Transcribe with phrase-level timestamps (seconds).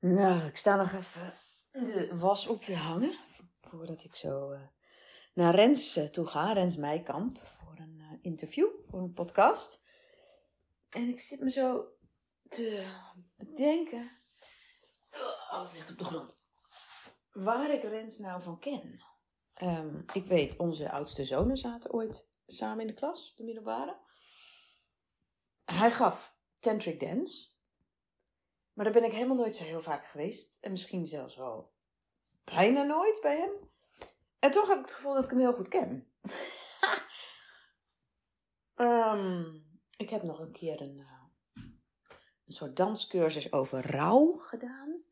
[0.00, 1.34] Nou, ik sta nog even
[1.72, 3.18] de was op te hangen.
[3.60, 4.66] Voordat ik zo eh,
[5.34, 9.82] naar Rens eh, toe ga, Rens Meijkamp, voor een eh, interview, voor een podcast.
[10.88, 11.88] En ik zit me zo
[12.48, 12.86] te
[13.36, 14.20] bedenken.
[15.10, 16.36] Oh, alles ligt op de grond.
[17.30, 19.04] Waar ik Rens nou van ken.
[19.54, 24.00] Ehm, ik weet, onze oudste zonen zaten ooit samen in de klas, de middelbare.
[25.64, 27.56] Hij gaf tantric dance.
[28.78, 30.58] Maar daar ben ik helemaal nooit zo heel vaak geweest.
[30.60, 31.72] En misschien zelfs wel
[32.44, 33.50] bijna nooit bij hem.
[34.38, 36.06] En toch heb ik het gevoel dat ik hem heel goed ken.
[38.74, 39.44] Ehm,
[39.96, 41.22] ik heb nog een keer een, uh,
[42.46, 45.02] een soort danscursus over rouw gedaan.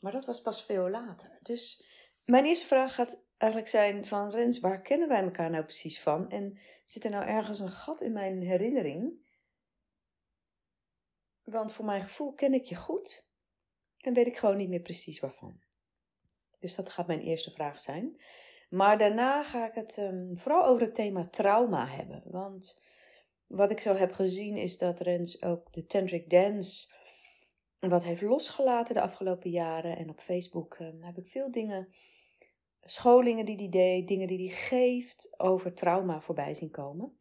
[0.00, 1.38] Maar dat was pas veel later.
[1.42, 1.84] Dus
[2.24, 6.28] mijn eerste vraag gaat eigenlijk zijn van Rens, waar kennen wij elkaar nou precies van?
[6.28, 9.28] En zit er nou ergens een gat in mijn herinnering?
[11.50, 13.28] Want voor mijn gevoel ken ik je goed
[13.98, 15.60] en weet ik gewoon niet meer precies waarvan.
[16.58, 18.20] Dus dat gaat mijn eerste vraag zijn.
[18.70, 22.22] Maar daarna ga ik het um, vooral over het thema trauma hebben.
[22.24, 22.82] Want
[23.46, 26.94] wat ik zo heb gezien is dat Rens ook de tantric dance
[27.78, 29.96] wat heeft losgelaten de afgelopen jaren.
[29.96, 31.94] En op Facebook um, heb ik veel dingen,
[32.80, 37.19] scholingen die hij deed, dingen die hij geeft over trauma voorbij zien komen.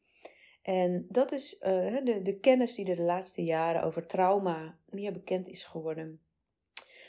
[0.61, 5.11] En dat is uh, de, de kennis die er de laatste jaren over trauma meer
[5.11, 6.21] bekend is geworden.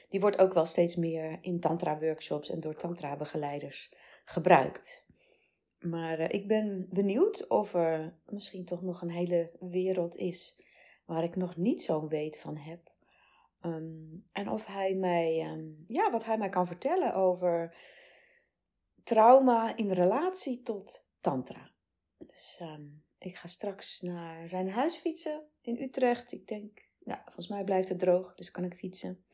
[0.09, 5.09] Die wordt ook wel steeds meer in tantra-workshops en door tantra-begeleiders gebruikt.
[5.79, 10.61] Maar uh, ik ben benieuwd of er misschien toch nog een hele wereld is
[11.05, 12.93] waar ik nog niet zo'n weet van heb.
[13.65, 17.77] Um, en of hij mij, um, ja, wat hij mij kan vertellen over
[19.05, 21.71] trauma in relatie tot tantra.
[22.27, 26.33] Dus um, ik ga straks naar zijn huis fietsen in Utrecht.
[26.33, 29.25] Ik denk, volgens mij blijft het droog, dus kan ik fietsen.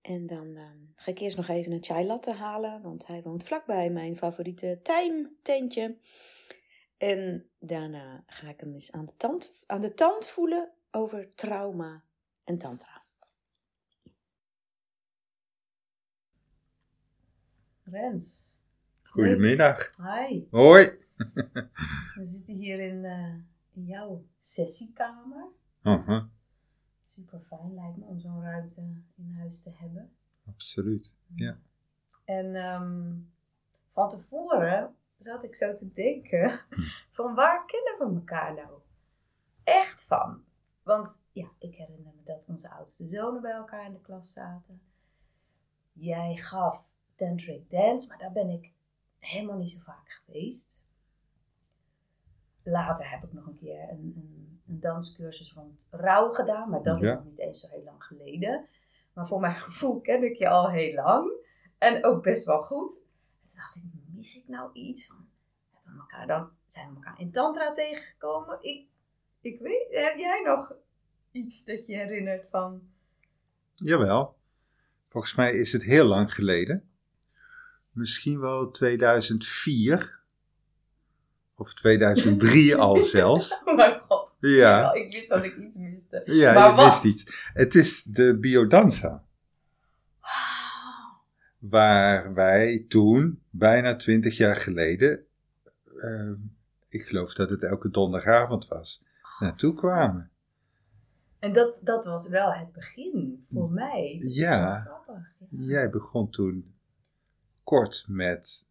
[0.00, 3.44] En dan uh, ga ik eerst nog even een chai latte halen, want hij woont
[3.44, 5.98] vlakbij mijn favoriete tijmtentje.
[6.96, 12.04] En daarna ga ik hem eens aan de, tand, aan de tand voelen over trauma
[12.44, 13.04] en tantra.
[17.82, 18.45] Rens.
[19.10, 19.96] Goedemiddag.
[19.96, 20.46] Hi.
[20.50, 20.98] Hoi.
[22.14, 23.34] We zitten hier in, uh,
[23.74, 25.46] in jouw sessiekamer.
[25.82, 26.24] Uh -huh.
[27.06, 28.80] Super fijn lijkt me om zo'n ruimte
[29.16, 30.10] in huis te hebben.
[30.46, 31.58] Absoluut, ja.
[32.24, 33.32] En um,
[33.92, 36.60] van tevoren zat ik zo te denken:
[37.16, 38.80] van waar kennen we elkaar nou
[39.64, 40.44] echt van?
[40.82, 44.80] Want ja, ik herinner me dat onze oudste zonen bij elkaar in de klas zaten.
[45.92, 48.74] Jij gaf tantric dance, maar daar ben ik
[49.26, 50.84] helemaal niet zo vaak geweest.
[52.62, 56.98] Later heb ik nog een keer een, een, een danscursus rond rouw gedaan, maar dat
[56.98, 57.04] ja.
[57.04, 58.66] is nog niet eens zo heel lang geleden.
[59.12, 61.32] Maar voor mijn gevoel ken ik je al heel lang
[61.78, 63.02] en ook best wel goed.
[63.42, 63.82] En toen dacht ik,
[64.14, 65.06] mis ik nou iets?
[65.06, 65.28] Van,
[65.70, 68.58] hebben we elkaar dan, zijn we elkaar in Tantra tegengekomen?
[68.60, 68.86] Ik,
[69.40, 70.72] ik weet, heb jij nog
[71.30, 72.90] iets dat je herinnert van?
[73.74, 74.36] Jawel.
[75.06, 76.90] Volgens mij is het heel lang geleden.
[77.96, 80.20] Misschien wel 2004
[81.54, 83.62] of 2003 al zelfs.
[83.64, 84.34] Oh mijn god.
[84.40, 84.92] Ja.
[84.92, 86.22] Ik wist dat ik iets miste.
[86.24, 87.02] Ja, maar je wat?
[87.02, 87.50] wist iets.
[87.52, 89.24] Het is de biodanza.
[91.58, 95.24] Waar wij toen, bijna 20 jaar geleden,
[95.94, 96.30] uh,
[96.88, 99.04] ik geloof dat het elke donderdagavond was,
[99.38, 100.30] naartoe kwamen.
[101.38, 104.16] En dat, dat was wel het begin voor mij.
[104.18, 104.80] Dat Ja.
[104.80, 105.32] grappig.
[105.50, 106.74] Jij begon toen
[107.66, 108.66] kort met,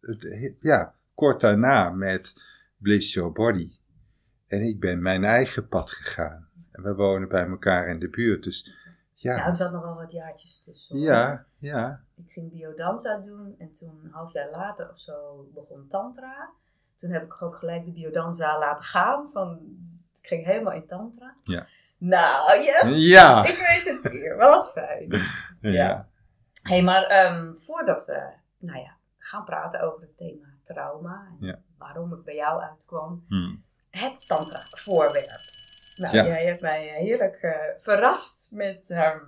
[0.60, 2.42] ja, kort daarna met
[2.76, 3.70] Bliss Your Body.
[4.46, 6.48] En ik ben mijn eigen pad gegaan.
[6.72, 8.74] En we wonen bij elkaar in de buurt, dus
[9.12, 9.36] ja.
[9.36, 10.98] Nou, er zat nog wel wat jaartjes tussen.
[10.98, 12.00] Ja, ja.
[12.16, 16.50] Ik ging biodanza doen en toen een half jaar later of zo begon tantra.
[16.94, 19.30] Toen heb ik ook gelijk de biodanza laten gaan.
[19.30, 19.60] Van,
[20.20, 21.36] ik ging helemaal in tantra.
[21.42, 21.66] Ja.
[21.98, 23.08] Nou, yes!
[23.08, 23.44] Ja.
[23.44, 24.36] Ik weet het weer.
[24.36, 25.08] Wat fijn.
[25.60, 26.08] Ja.
[26.62, 28.32] Hé, hey, maar ehm, voordat we
[28.66, 31.62] nou ja, gaan praten over het thema trauma en Ja.
[31.78, 33.56] waarom ik bij jou uitkwam, Hm.
[33.90, 35.54] het tantra voorwerp.
[35.96, 36.24] Nou, Ja.
[36.26, 39.24] jij hebt mij heerlijk eh, verrast met ehm,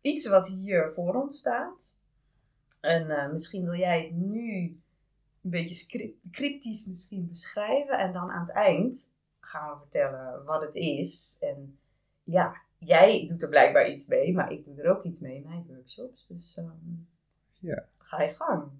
[0.00, 1.96] iets wat hier voor ons staat.
[2.80, 4.62] En eh, misschien wil jij het nu
[5.42, 7.98] een beetje cryptisch misschien beschrijven.
[7.98, 9.10] En dan aan het eind
[9.40, 11.36] gaan we vertellen wat het is.
[11.40, 11.78] En
[12.22, 15.44] ja, jij doet er blijkbaar iets mee, maar ik doe er ook iets mee in
[15.48, 16.26] mijn workshops.
[16.26, 16.68] Dus ehm,
[17.60, 17.84] Ja.
[18.08, 18.70] Ga je gang.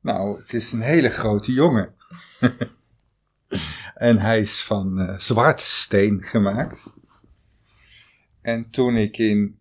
[0.00, 1.94] Nou, het is een hele grote jongen.
[3.94, 6.82] en hij is van eh, zwart steen gemaakt.
[8.40, 9.58] En toen ik in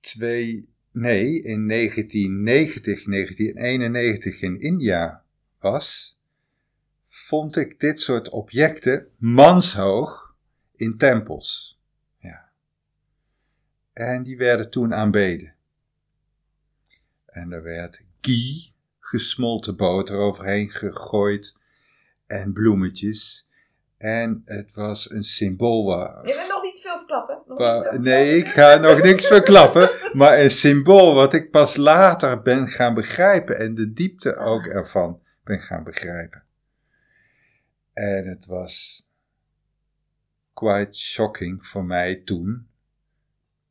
[0.00, 5.24] twee, nee, in 1990, 1991 in India
[5.58, 6.18] was,
[7.06, 10.34] vond ik dit soort objecten manshoog
[10.74, 11.80] in tempels.
[12.18, 12.50] Ja.
[13.92, 15.54] En die werden toen aanbeden.
[17.26, 21.56] En er werd ghee, gesmolten boter, overheen gegooid
[22.26, 23.48] en bloemetjes.
[23.96, 26.26] En het was een symbool waar.
[26.26, 27.42] Je bent nog niet veel verklappen.
[27.46, 29.90] Nog waar- niet veel nee, ik ga nog niks verklappen.
[30.12, 33.58] Maar een symbool wat ik pas later ben gaan begrijpen.
[33.58, 36.42] En de diepte ook ervan ben gaan begrijpen.
[37.92, 39.06] En het was
[40.54, 42.68] quite shocking voor mij toen,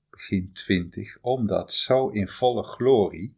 [0.09, 3.37] begin twintig, om dat zo in volle glorie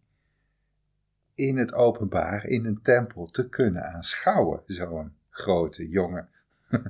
[1.48, 4.62] in het openbaar in een tempel te kunnen aanschouwen.
[4.66, 6.30] Zo'n grote jongen.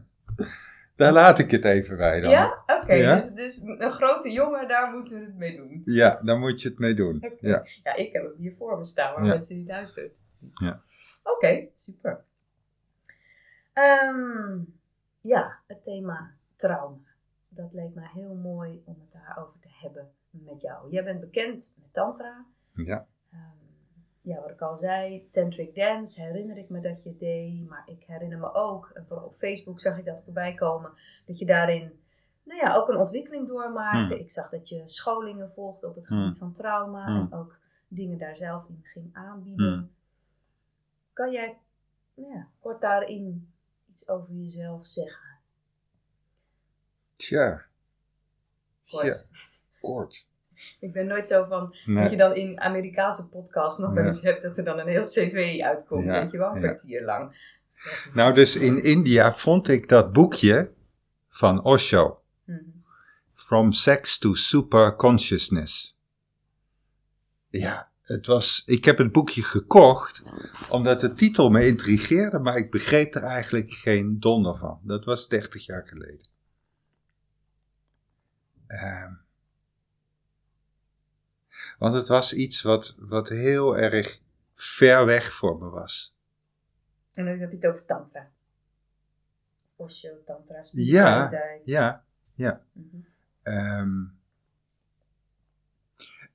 [0.96, 2.30] Daar laat ik het even bij dan.
[2.32, 2.64] Ja?
[2.68, 3.16] Oké, Ja?
[3.16, 5.82] dus, dus een grote jongen, daar moeten we het mee doen.
[5.86, 7.34] Ja, daar moet je het mee doen.
[7.40, 7.64] Ja.
[7.84, 9.30] Ja, ik heb hem hier voor me staan, maar Ja.
[9.34, 10.12] mensen die luisteren.
[10.54, 10.82] Ja.
[11.24, 12.24] Oké, super.
[13.74, 14.60] Ehm,
[15.22, 16.98] ja, het thema trauma.
[17.50, 20.92] Dat leek mij heel mooi om het daarover te hebben met jou.
[20.92, 22.46] Jij bent bekend met tantra.
[22.74, 23.08] Ja.
[24.22, 27.68] Ja, wat ik al zei, tantric dance herinner ik me dat je deed.
[27.68, 30.92] Maar ik herinner me ook, en vooral op Facebook zag ik dat voorbij komen,
[31.26, 32.00] dat je daarin
[32.44, 34.14] nou ja, ook een ontwikkeling doormaakte.
[34.14, 34.24] Hmm.
[34.24, 36.20] Ik zag dat je scholingen volgde op het Hmm.
[36.22, 37.20] gebied van trauma Hmm.
[37.20, 37.58] en ook
[37.88, 39.74] dingen daar zelf in ging aanbieden.
[39.74, 39.92] Hmm.
[41.14, 41.60] Kan jij
[42.14, 43.54] nou ja, kort daarin
[43.92, 45.38] iets over jezelf zeggen?
[47.16, 47.66] Tja.
[48.90, 49.06] Kort.
[49.06, 49.40] Ja,
[49.80, 50.30] kort.
[50.80, 52.02] Ik ben nooit zo van Nee.
[52.04, 55.02] dat je dan in Amerikaanse podcasts nog wel eens hebt dat er dan een heel
[55.02, 57.50] cv uitkomt, Ja, weet je wel, een kwartier lang.
[58.14, 60.72] Nou, dus in India vond ik dat boekje
[61.30, 62.60] van Osho, Mhm.
[63.34, 65.98] From Sex to Super Consciousness.
[67.50, 70.24] Ja, het was, ik heb het boekje gekocht
[70.70, 74.80] omdat de titel me intrigeerde, maar ik begreep er eigenlijk geen donder van.
[74.84, 76.30] Dat was 30 jaar geleden.
[78.68, 79.12] Ehm,
[81.82, 84.22] want het was iets wat, wat heel erg
[84.56, 86.18] ver weg voor me was.
[87.14, 88.32] En dan heb je het over tantra.
[89.76, 91.62] Osho, tantra, Ja, spiritualiteit.
[91.66, 92.64] ja, ja.
[92.74, 92.98] Mhm.
[93.42, 94.04] Ehm,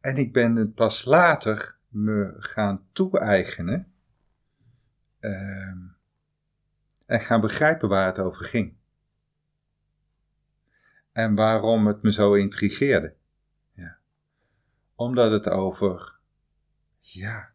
[0.01, 3.93] en ik ben het pas later me gaan toe-eigenen
[5.21, 5.79] ehm,
[7.07, 8.75] en gaan begrijpen waar het over ging.
[11.13, 13.15] En waarom het me zo intrigeerde.
[14.97, 16.19] Omdat het over,
[17.01, 17.53] ja,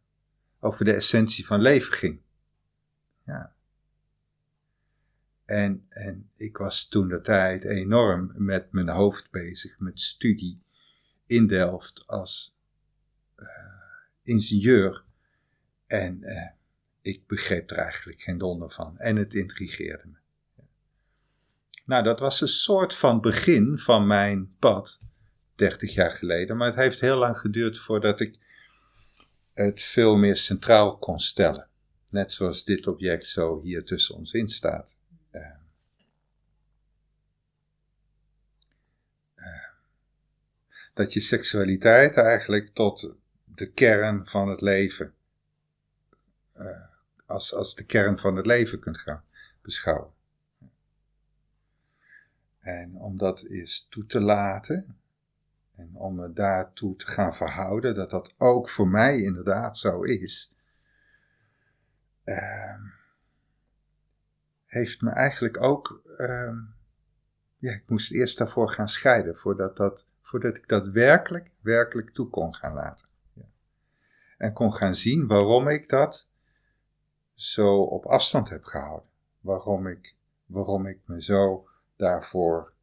[0.59, 2.21] over de essentie van leven ging.
[3.25, 3.55] Ja.
[5.45, 10.63] En, en ik was toen de tijd enorm met mijn hoofd bezig, met studie
[11.25, 12.57] in Delft als
[13.35, 13.47] eh,
[14.23, 15.03] ingenieur.
[15.88, 16.51] En eh,
[17.01, 18.97] ik begreep er eigenlijk geen donder van.
[18.97, 20.19] En het intrigeerde me.
[21.85, 25.01] Nou, dat was een soort van begin van mijn pad,
[25.61, 26.57] 30 jaar geleden.
[26.57, 28.37] Maar het heeft heel lang geduurd voordat ik
[29.53, 31.67] het veel meer centraal kon stellen.
[32.09, 34.97] Net zoals dit object zo hier tussen ons in staat.
[35.31, 35.41] Eh,
[39.35, 39.45] eh,
[40.93, 45.13] dat je seksualiteit eigenlijk tot de kern van het leven,
[46.53, 46.65] eh,
[47.25, 49.24] als, als de kern van het leven kunt gaan
[49.62, 50.12] beschouwen.
[52.59, 55.00] En om dat eens toe te laten
[55.81, 60.53] en om me daartoe te gaan verhouden, dat dat ook voor mij inderdaad zo is,
[62.23, 62.81] ehm,
[64.65, 66.57] heeft me eigenlijk ook, ehm,
[67.57, 72.29] ja, ik moest eerst daarvoor gaan scheiden, voordat, dat, voordat ik dat werkelijk, werkelijk toe
[72.29, 73.07] kon gaan laten.
[73.33, 73.45] Ja.
[74.38, 76.29] En kon gaan zien waarom ik dat
[77.33, 79.09] zo op afstand heb gehouden.
[79.39, 82.73] Waarom ik, waarom ik me zo daarvoor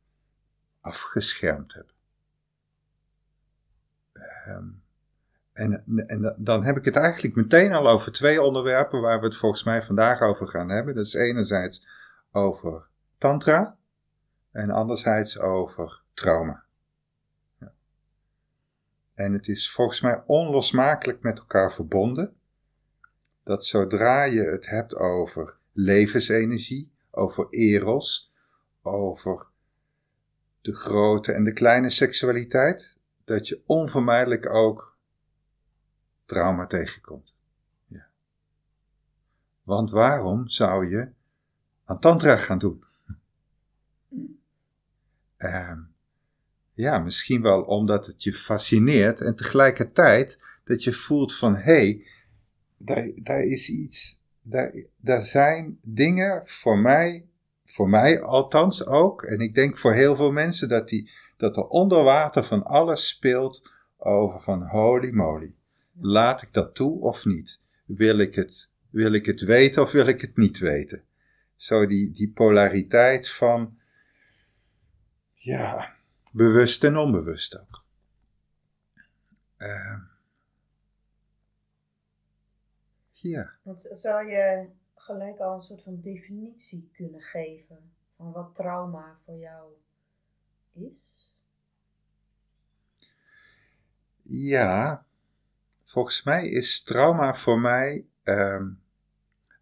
[0.81, 1.97] afgeschermd heb.
[4.49, 4.69] Ehm,
[5.53, 9.37] en, en dan heb ik het eigenlijk meteen al over twee onderwerpen waar we het
[9.37, 10.95] volgens mij vandaag over gaan hebben.
[10.95, 11.87] Dat is enerzijds
[12.33, 12.87] over
[13.19, 13.77] tantra
[14.53, 16.65] en anderzijds over trauma.
[17.61, 17.73] Ja.
[19.15, 22.37] En het is volgens mij onlosmakelijk met elkaar verbonden.
[23.45, 28.33] Dat zodra je het hebt over levensenergie, over eros,
[28.83, 29.47] over
[30.61, 32.98] de grote en de kleine seksualiteit,
[33.29, 34.97] dat je onvermijdelijk ook
[36.25, 37.37] trauma tegenkomt.
[37.87, 38.07] Ja.
[39.63, 41.13] Want waarom zou je
[41.85, 42.85] aan tantra gaan doen?
[45.37, 45.81] Ehm,
[46.73, 52.07] ja, misschien wel omdat het je fascineert en tegelijkertijd dat je voelt van hé, hey,
[52.77, 57.27] daar, daar is iets, daar, daar zijn dingen voor mij,
[57.65, 61.67] voor mij althans ook, en ik denk voor heel veel mensen dat, die, dat er
[61.67, 65.55] onder water van alles speelt over van holy moly.
[66.01, 67.61] Laat ik dat toe of niet?
[67.85, 71.05] Wil ik het, wil ik het weten of wil ik het niet weten?
[71.57, 73.79] Zo die, die polariteit van,
[75.35, 75.97] ja,
[76.33, 77.85] bewust en onbewust ook.
[79.59, 79.99] Uh,
[83.13, 83.53] ja.
[83.63, 89.37] Want zou je gelijk al een soort van definitie kunnen geven van wat trauma voor
[89.37, 89.73] jou
[90.73, 91.28] is?
[94.31, 95.07] Ja,
[95.83, 98.67] volgens mij is trauma voor mij uh,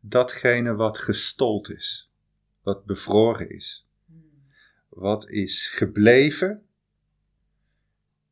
[0.01, 2.13] datgene wat gestold is,
[2.63, 4.45] wat bevroren is, hmm.
[4.89, 6.67] wat is gebleven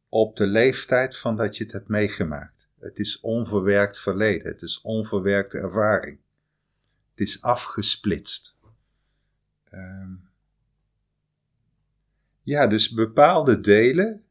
[0.09, 2.69] op de leeftijd van dat je het hebt meegemaakt.
[2.81, 6.19] Het is onverwerkt verleden, het is onverwerkte ervaring.
[7.11, 8.59] Het is afgesplitst.
[9.73, 10.29] Um,
[12.43, 14.24] ja, dus bepaalde delen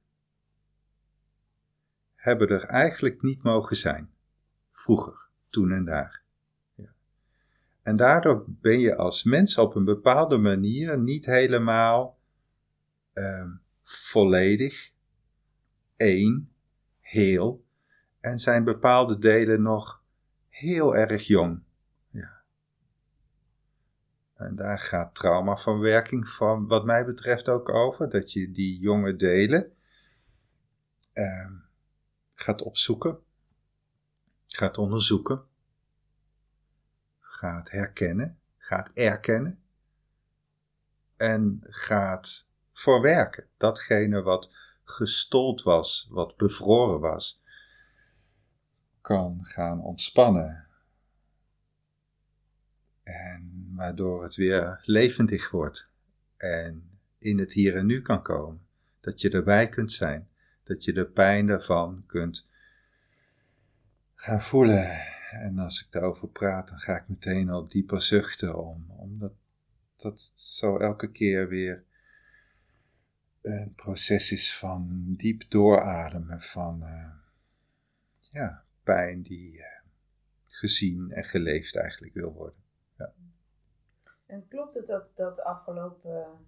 [2.24, 4.10] hebben er eigenlijk niet mogen zijn.
[4.72, 6.24] Vroeger, toen en daar.
[6.76, 6.94] Ja.
[7.82, 12.20] En daardoor ben je als mens op een bepaalde manier niet helemaal
[13.14, 14.92] um, volledig,
[15.96, 16.52] één,
[17.00, 17.66] heel,
[18.20, 20.04] en zijn bepaalde delen nog
[20.50, 21.64] heel erg jong.
[22.10, 22.42] Ja.
[24.34, 28.10] En daar gaat traumaverwerking van, wat mij betreft, ook over.
[28.10, 29.72] Dat je die jonge delen
[32.44, 33.20] gaat opzoeken,
[34.48, 35.44] gaat onderzoeken,
[37.20, 39.64] gaat herkennen, gaat erkennen
[41.16, 43.48] en gaat verwerken.
[43.58, 47.42] Datgene wat gestold was, wat bevroren was,
[49.02, 50.68] kan gaan ontspannen.
[53.04, 55.90] En waardoor het weer levendig wordt
[56.38, 58.68] en in het hier en nu kan komen.
[59.00, 60.30] Dat je erbij kunt zijn,
[60.64, 62.50] dat je de pijn daarvan kunt
[64.16, 64.90] gaan voelen.
[65.32, 69.34] En als ik daarover praat, dan ga ik meteen al dieper zuchten om, omdat
[69.96, 71.84] dat zo elke keer weer
[73.42, 77.12] een proces is van diep doorademen, van uh,
[78.32, 79.66] ja, pijn die uh,
[80.44, 82.64] gezien en geleefd eigenlijk wil worden.
[82.98, 83.14] Ja.
[84.26, 86.46] En klopt het dat, dat de afgelopen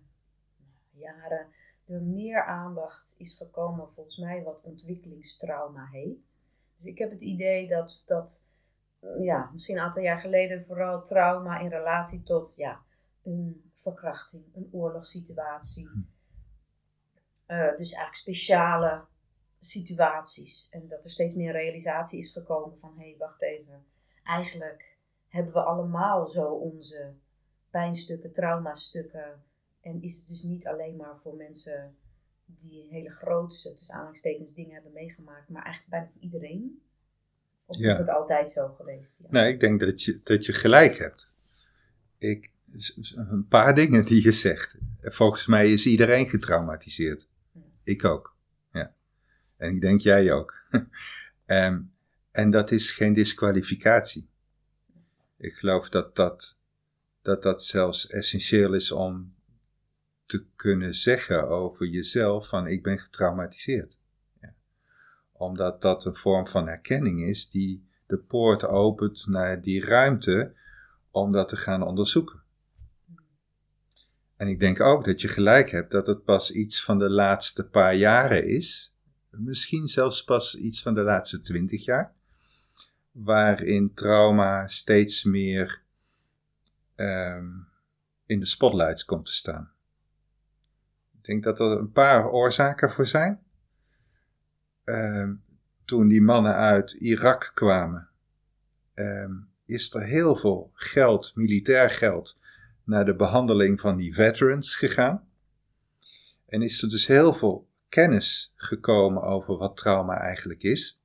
[0.92, 1.48] jaren
[1.88, 6.38] er meer aandacht is gekomen, volgens mij, wat ontwikkelingstrauma heet?
[6.76, 8.44] Dus ik heb het idee dat, dat
[9.20, 12.82] ja, misschien een aantal jaar geleden vooral trauma in relatie tot ja,
[13.24, 15.90] een verkrachting, een oorlogssituatie.
[15.90, 16.00] Hm.
[17.48, 19.06] Uh, dus eigenlijk speciale
[19.60, 20.68] situaties.
[20.72, 23.86] En dat er steeds meer realisatie is gekomen van hé, hey, wacht even.
[24.24, 27.14] Eigenlijk hebben we allemaal zo onze
[27.70, 29.44] pijnstukken, traumastukken.
[29.86, 31.96] En is het dus niet alleen maar voor mensen
[32.46, 36.82] die hele grootste, tussen aanhalingstekens, dingen hebben meegemaakt, maar eigenlijk bijna voor iedereen?
[37.66, 39.16] Of is dat altijd zo geweest?
[39.18, 39.28] Ja.
[39.30, 41.28] Nee, ik denk dat je, dat je gelijk hebt.
[42.18, 42.52] Ik,
[43.16, 44.78] een paar dingen die je zegt.
[45.02, 47.30] Volgens mij is iedereen getraumatiseerd.
[47.84, 48.36] Ik ook.
[49.58, 50.54] En ik denk jij ook.
[51.46, 51.94] um,
[52.32, 54.30] en dat is geen disqualificatie.
[55.38, 56.58] Ik geloof dat dat,
[57.22, 59.35] dat dat zelfs essentieel is om
[60.26, 64.00] te kunnen zeggen over jezelf van ik ben getraumatiseerd.
[64.42, 64.56] Ja.
[65.32, 70.54] Omdat dat een vorm van herkenning is die de poort opent naar die ruimte
[71.12, 72.44] om dat te gaan onderzoeken.
[74.36, 77.68] En ik denk ook dat je gelijk hebt dat het pas iets van de laatste
[77.68, 78.96] paar jaren is
[79.38, 82.14] misschien zelfs pas iets van de laatste twintig jaar,
[83.12, 85.82] waarin trauma steeds meer
[86.96, 87.68] um,
[88.26, 89.75] in de spotlights komt te staan.
[91.26, 93.44] Denk dat er een paar oorzaken voor zijn.
[94.84, 95.44] Um,
[95.86, 98.10] toen die mannen uit Irak kwamen,
[98.94, 102.40] um, is er heel veel geld, militair geld,
[102.84, 105.28] naar de behandeling van die veterans gegaan.
[106.46, 111.02] En is er dus heel veel kennis gekomen over wat trauma eigenlijk is.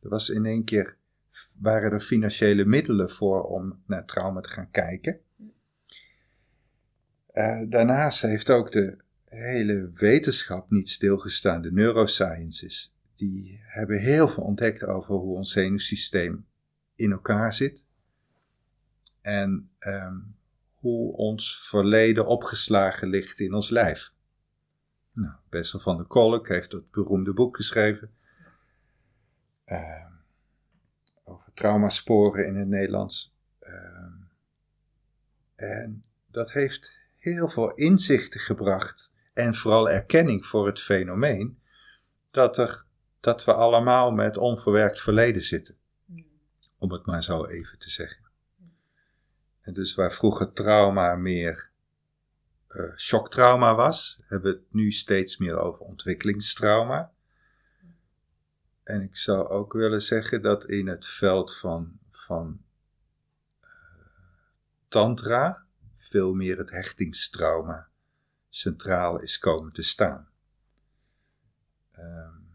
[0.00, 0.96] Er was in één keer,
[1.58, 5.20] waren er financiële middelen voor om naar trauma te gaan kijken.
[7.32, 12.96] Uh, daarnaast heeft ook de hele wetenschap niet stilgestaan, de neurosciences.
[13.14, 16.46] Die hebben heel veel ontdekt over hoe ons zenuwsysteem
[16.94, 17.86] in elkaar zit.
[19.20, 20.36] En um,
[20.74, 24.12] hoe ons verleden opgeslagen ligt in ons lijf.
[25.12, 28.10] Nou, Bessel van der Kolk heeft dat beroemde boek geschreven.
[29.66, 30.06] Uh,
[31.22, 33.36] over traumasporen in het Nederlands.
[33.60, 34.26] Uh,
[35.54, 39.12] en dat heeft heel veel inzichten gebracht.
[39.38, 41.58] En vooral erkenning voor het fenomeen.
[42.30, 42.84] Dat, er,
[43.20, 45.76] dat we allemaal met onverwerkt verleden zitten.
[46.78, 48.24] Om het maar zo even te zeggen.
[49.60, 51.70] En dus waar vroeger trauma meer
[52.68, 57.12] uh, shocktrauma was, hebben we het nu steeds meer over ontwikkelingstrauma.
[58.82, 62.60] En ik zou ook willen zeggen dat in het veld van, van
[63.60, 63.68] uh,
[64.88, 65.66] tantra
[65.96, 67.88] veel meer het hechtingstrauma
[68.48, 70.28] centraal is komen te staan.
[71.98, 72.48] Um,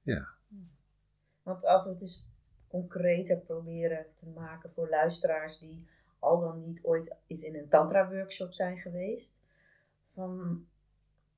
[0.00, 0.28] ja.
[1.42, 2.24] Want als we het eens
[2.68, 8.52] concreter proberen te maken voor luisteraars die al dan niet ooit eens in een tantra-workshop
[8.52, 9.42] zijn geweest.
[10.14, 10.66] Van,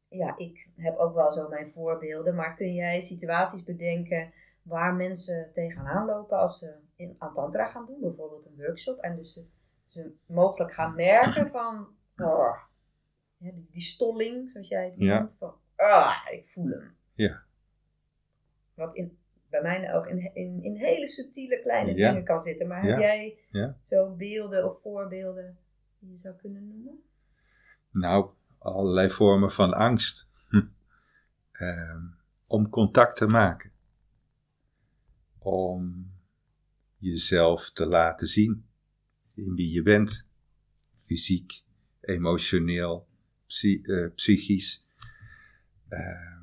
[0.09, 4.33] ja, ik heb ook wel zo mijn voorbeelden, maar kun jij situaties bedenken
[4.63, 9.17] waar mensen tegenaan lopen als ze in, aan tantra gaan doen, bijvoorbeeld een workshop, en
[9.17, 9.41] dus
[9.87, 12.57] ze, mogelijk gaan merken van, oh,
[13.39, 16.97] die, die, stolling, zoals jij het noemt, van, ah, ik voel hem.
[17.13, 17.45] Ja.
[18.75, 19.19] Wat in
[19.51, 22.67] bij mij ook in, in, in hele subtiele kleine dingen kan zitten.
[22.67, 23.39] Maar heb jij
[23.83, 25.59] zo beelden of voorbeelden
[25.99, 27.03] die je zou kunnen noemen?
[27.91, 30.31] Nou, allerlei vormen van angst.
[30.49, 30.65] Hm.
[31.53, 32.05] Ehm,
[32.47, 33.71] om contact te maken.
[35.39, 36.13] Om
[36.97, 38.67] jezelf te laten zien
[39.35, 40.27] in wie je bent.
[40.95, 41.63] Fysiek,
[42.01, 43.07] emotioneel,
[43.47, 44.85] eh, psychisch.
[45.89, 46.37] Uh,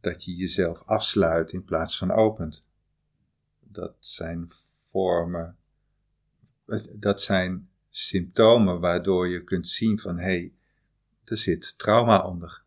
[0.00, 2.66] dat je jezelf afsluit in plaats van opent.
[3.60, 4.46] Dat zijn
[4.84, 5.56] vormen,
[6.92, 10.54] dat zijn symptomen waardoor je kunt zien van hé, hey,
[11.24, 12.62] er zit trauma onder.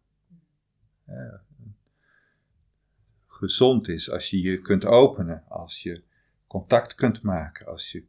[3.28, 6.04] gezond is als je je kunt openen, als je
[6.48, 8.06] contact kunt maken, als je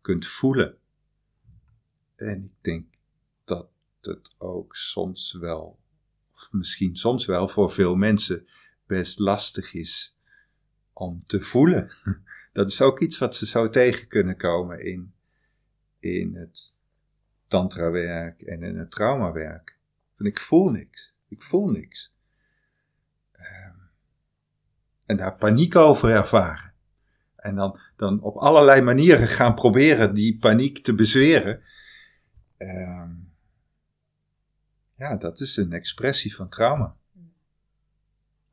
[0.00, 0.78] kunt voelen.
[2.16, 2.93] En ik denk
[4.06, 5.80] het ook soms wel,
[6.32, 8.46] of misschien soms wel voor veel mensen
[8.86, 10.16] best lastig is
[10.92, 11.90] om te voelen.
[12.52, 15.14] Dat is ook iets wat ze zo tegen kunnen komen in,
[15.98, 16.74] in het
[17.48, 19.78] tantrawerk en in het traumawerk.
[20.16, 22.14] Van ik voel niks, ik voel niks.
[23.32, 23.76] Ehm,
[25.06, 26.74] en daar paniek over ervaren.
[27.36, 31.62] En dan, dan op allerlei manieren gaan proberen die paniek te bezweren.
[32.56, 33.12] Ehm,
[34.94, 36.96] ja, dat is een expressie van trauma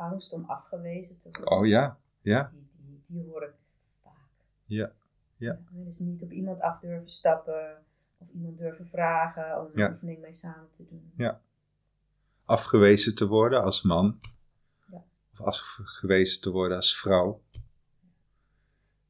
[0.01, 1.57] angst om afgewezen te worden.
[1.57, 2.51] Oh ja, ja.
[2.53, 3.53] Die, die, die hoor ik
[4.03, 4.13] vaak.
[4.65, 4.91] Ja,
[5.37, 5.59] ja.
[5.71, 7.83] Dus niet op iemand af durven stappen
[8.17, 11.13] of iemand durven vragen om een oefening mee samen te doen.
[11.15, 11.41] Ja.
[12.45, 14.19] Afgewezen te worden als man.
[14.91, 15.03] Ja.
[15.31, 17.41] Of afgewezen te worden als vrouw.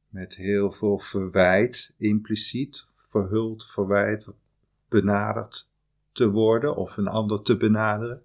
[0.08, 4.28] Met heel veel verwijt, impliciet, verhuld, verwijt,
[4.88, 5.71] benaderd
[6.12, 8.24] te worden of een ander te benaderen.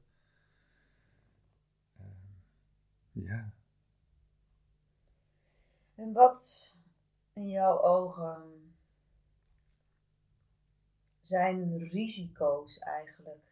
[3.12, 3.52] Ja.
[5.96, 6.72] En wat
[7.34, 8.76] in jouw ogen
[11.20, 13.46] zijn risico's eigenlijk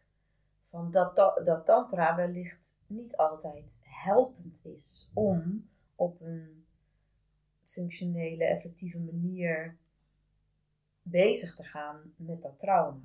[0.68, 6.66] van dat, dat tantra wellicht niet altijd helpend is om op een
[7.64, 9.76] functionele, effectieve manier
[11.02, 13.04] bezig te gaan met dat trauma.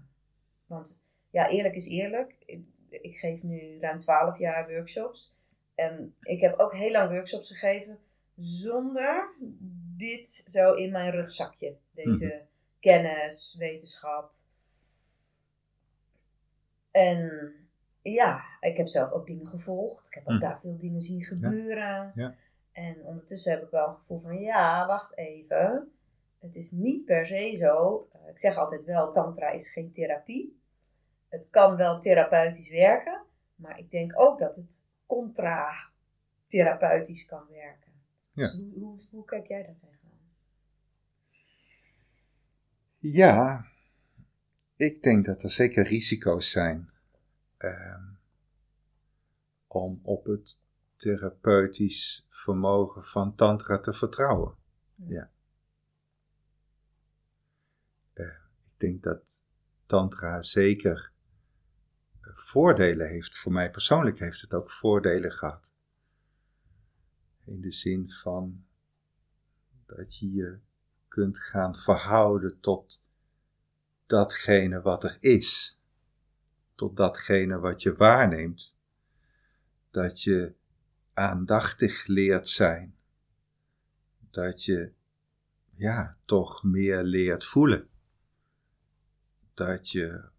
[0.65, 1.00] Want
[1.31, 5.39] ja, eerlijk is eerlijk, ik, ik geef nu ruim 12 jaar workshops
[5.75, 7.99] en ik heb ook heel lang workshops gegeven
[8.37, 9.35] zonder
[9.97, 11.77] dit zo in mijn rugzakje.
[11.91, 12.43] Deze mhm.
[12.79, 14.33] kennis, wetenschap.
[16.91, 17.53] En
[18.01, 20.07] ja, ik heb zelf ook dingen gevolgd.
[20.07, 20.41] Ik heb ook mhm.
[20.41, 22.11] daar veel dingen zien gebeuren.
[22.15, 22.35] Ja.
[22.71, 25.91] En ondertussen heb ik wel het gevoel van, ja, wacht even.
[26.39, 28.07] Het is niet per se zo.
[28.29, 30.60] Ik zeg altijd wel, tantra is geen therapie.
[31.31, 33.25] Het kan wel therapeutisch werken.
[33.55, 37.91] Maar ik denk ook dat het contra-therapeutisch kan werken.
[38.33, 38.47] Ja.
[38.47, 40.19] Dus hoe, hoe, hoe, kijk jij daar tegenaan?
[42.97, 43.65] Ja,
[44.75, 46.91] ik denk dat er zeker risico's zijn
[47.57, 48.03] ehm,
[49.67, 50.61] om op het
[50.95, 54.55] therapeutisch vermogen van Tantra te vertrouwen.
[54.95, 55.31] Ja.
[58.13, 59.43] Uh, ik denk dat
[59.85, 61.10] Tantra zeker
[62.21, 63.37] voordelen heeft.
[63.37, 65.73] Voor mij persoonlijk heeft het ook voordelen gehad.
[67.45, 68.65] In de zin van
[69.85, 70.59] dat je je
[71.07, 73.05] kunt gaan verhouden tot
[74.05, 75.79] datgene wat er is.
[76.75, 78.77] tot datgene wat je waarneemt,
[79.91, 80.55] dat je
[81.13, 82.95] aandachtig leert zijn,
[84.19, 84.93] dat je
[85.73, 87.89] ja, toch meer leert voelen,
[89.53, 90.31] dat je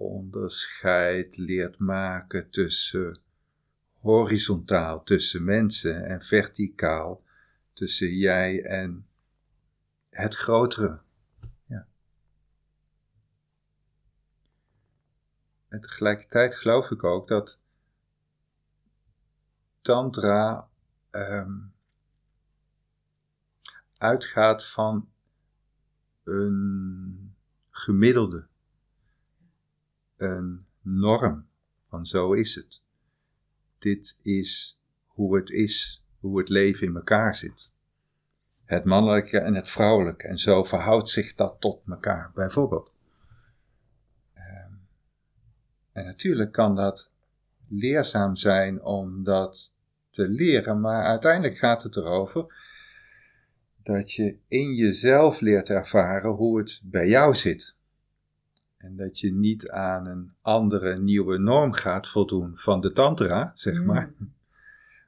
[0.00, 3.20] onderscheid leert maken tussen
[3.98, 7.22] horizontaal tussen mensen en verticaal
[7.72, 9.06] tussen jij en
[10.10, 11.00] het grotere.
[11.66, 11.86] Ja.
[15.68, 17.60] En tegelijkertijd geloof ik ook dat
[19.80, 20.68] Tantra
[21.10, 21.58] ehm,
[23.96, 25.12] uitgaat van
[26.24, 27.34] een
[27.70, 28.49] gemiddelde,
[30.20, 31.46] een norm
[31.88, 32.82] van zo is het.
[33.78, 37.70] Dit is hoe het is, hoe het leven in elkaar zit.
[38.64, 40.28] Het mannelijke en het vrouwelijke.
[40.28, 42.92] En zo verhoudt zich dat tot elkaar, bijvoorbeeld.
[44.34, 44.72] Ehm,
[45.92, 47.10] en natuurlijk kan dat
[47.68, 49.74] leerzaam zijn om dat
[50.10, 52.54] te leren, maar uiteindelijk gaat het erover
[53.82, 57.78] dat je in jezelf leert ervaren hoe het bij jou zit.
[58.80, 63.80] En dat je niet aan een andere nieuwe norm gaat voldoen van de tantra, zeg
[63.80, 63.86] mm.
[63.86, 64.12] maar.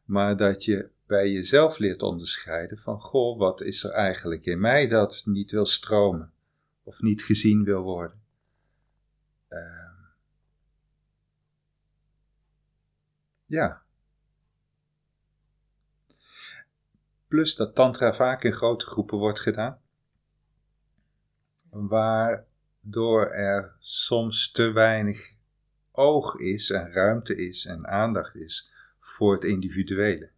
[0.04, 4.88] Maar dat je bij jezelf leert onderscheiden van, goh, wat is er eigenlijk in mij
[4.88, 6.32] dat niet wil stromen
[6.82, 8.20] of niet gezien wil worden.
[9.48, 9.90] Uh,
[13.46, 13.82] ja.
[17.28, 19.80] Plus dat tantra vaak in grote groepen wordt gedaan.
[21.70, 22.46] Waar
[22.84, 25.34] door er soms te weinig
[25.90, 30.30] oog is en ruimte is en aandacht is voor het individuele.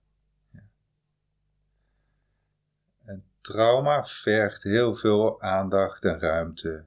[3.05, 6.87] En trauma vergt heel veel aandacht en ruimte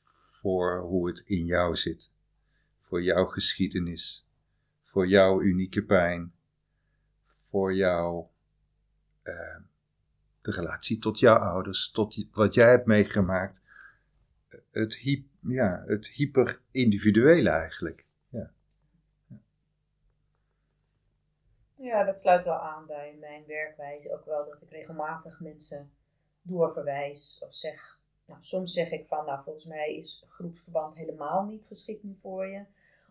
[0.00, 2.12] voor hoe het in jou zit,
[2.78, 4.26] voor jouw geschiedenis,
[4.82, 6.34] voor jouw unieke pijn,
[7.22, 8.30] voor jouw
[9.22, 9.60] uh,
[10.42, 13.62] de relatie tot jouw ouders, tot wat jij hebt meegemaakt,
[14.74, 18.06] het, ja, het hyper-individuele eigenlijk.
[18.28, 18.50] Ja.
[21.74, 24.12] ja, dat sluit wel aan bij mijn werkwijze.
[24.12, 25.90] Ook wel dat ik regelmatig mensen
[26.42, 27.98] doorverwijs of zeg.
[28.26, 32.46] Nou, soms zeg ik van, nou volgens mij is groepsverband helemaal niet geschikt nu voor
[32.46, 32.64] je.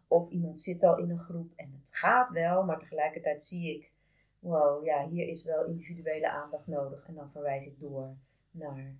[0.07, 3.91] Of iemand zit al in een groep en het gaat wel, maar tegelijkertijd zie ik,
[4.39, 7.05] wow, ja, hier is wel individuele aandacht nodig.
[7.07, 8.15] En dan verwijs ik door
[8.51, 8.95] naar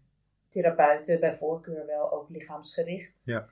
[0.54, 3.22] therapeuten bij voorkeur wel ook lichaamsgericht.
[3.26, 3.50] Ja.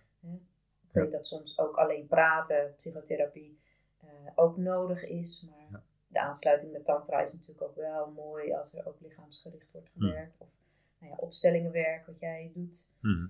[0.81, 3.59] Ik weet dat soms ook alleen praten, psychotherapie,
[4.03, 5.47] uh, ook nodig is.
[5.49, 9.89] Maar de aansluiting met tantra is natuurlijk ook wel mooi als er ook lichaamsgericht wordt
[9.93, 9.99] hm.
[9.99, 10.35] gewerkt.
[10.37, 10.47] Of
[10.99, 12.89] nou ja, opstellingenwerk wat jij doet.
[12.99, 13.07] Hm.
[13.07, 13.27] Ehm,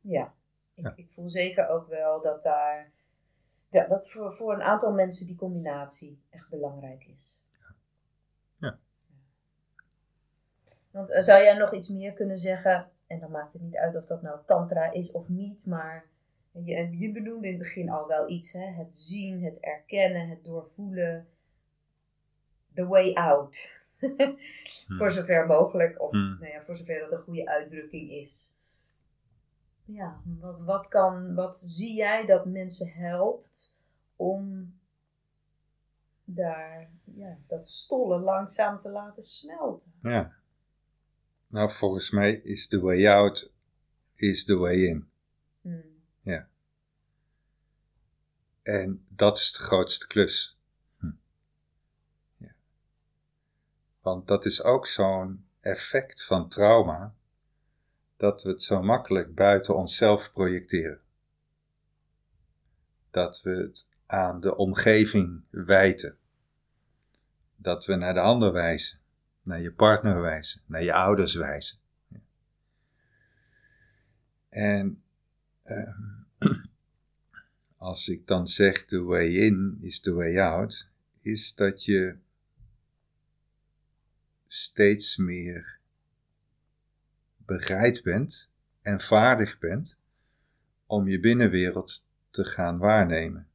[0.00, 0.34] ja.
[0.74, 2.92] Ik, ik, voel zeker ook wel dat daar
[3.68, 7.40] ja, dat voor, voor een aantal mensen die combinatie echt belangrijk is.
[10.96, 12.88] Want uh, zou jij nog iets meer kunnen zeggen?
[13.06, 16.04] En dan maakt het niet uit of dat nou tantra is of niet, maar
[16.52, 18.52] je, je benoemde in het begin al wel iets.
[18.52, 18.66] Hè?
[18.66, 21.28] Het zien, het erkennen, het doorvoelen.
[22.74, 23.72] The way out.
[24.86, 25.10] voor hmm.
[25.10, 26.36] zover mogelijk, of hmm.
[26.40, 28.54] nou ja, voor zover dat een goede uitdrukking is.
[29.84, 33.76] Ja, wat, wat, kan, wat zie jij dat mensen helpt
[34.16, 34.74] om
[36.24, 39.92] daar ja, dat stollen langzaam te laten smelten?
[40.02, 40.35] Ja.
[41.46, 43.52] Nou, volgens mij is the way out
[44.12, 45.08] is the way in.
[45.60, 45.84] Hmm.
[46.20, 46.48] Ja.
[48.62, 50.58] En dat is de grootste klus.
[50.98, 51.10] Hm.
[52.36, 52.54] Ja.
[54.00, 57.14] Want dat is ook zo'n effect van trauma,
[58.16, 61.00] dat we het zo makkelijk buiten onszelf projecteren.
[63.10, 66.18] Dat we het aan de omgeving wijten.
[67.56, 69.00] Dat we naar de ander wijzen
[69.46, 71.78] naar je partner wijzen, naar je ouders wijzen.
[74.48, 75.02] En
[75.62, 76.02] ehm,
[77.76, 80.88] als ik dan zeg the way in is the way out,
[81.20, 82.16] is dat je
[84.46, 85.78] steeds meer
[87.36, 88.50] bereid bent
[88.82, 89.96] en vaardig bent
[90.86, 93.48] om je binnenwereld te gaan waarnemen.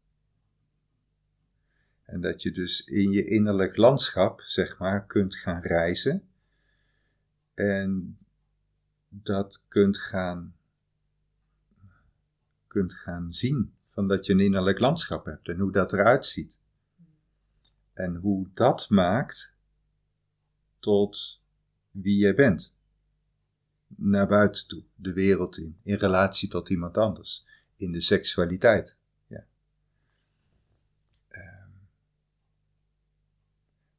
[2.12, 6.30] En dat je dus in je innerlijk landschap, zeg maar, kunt gaan reizen.
[7.54, 8.18] En
[9.10, 10.56] dat kunt gaan,
[12.68, 13.74] kunt gaan zien.
[13.88, 16.60] Van dat je een innerlijk landschap hebt en hoe dat eruit ziet.
[17.94, 19.56] En hoe dat maakt
[20.80, 21.42] tot
[21.92, 22.76] wie jij bent.
[23.88, 27.48] Naar buiten toe, de wereld in, in relatie tot iemand anders.
[27.76, 28.98] in de seksualiteit.
[29.28, 29.46] Ja.
[31.28, 31.70] Ehm,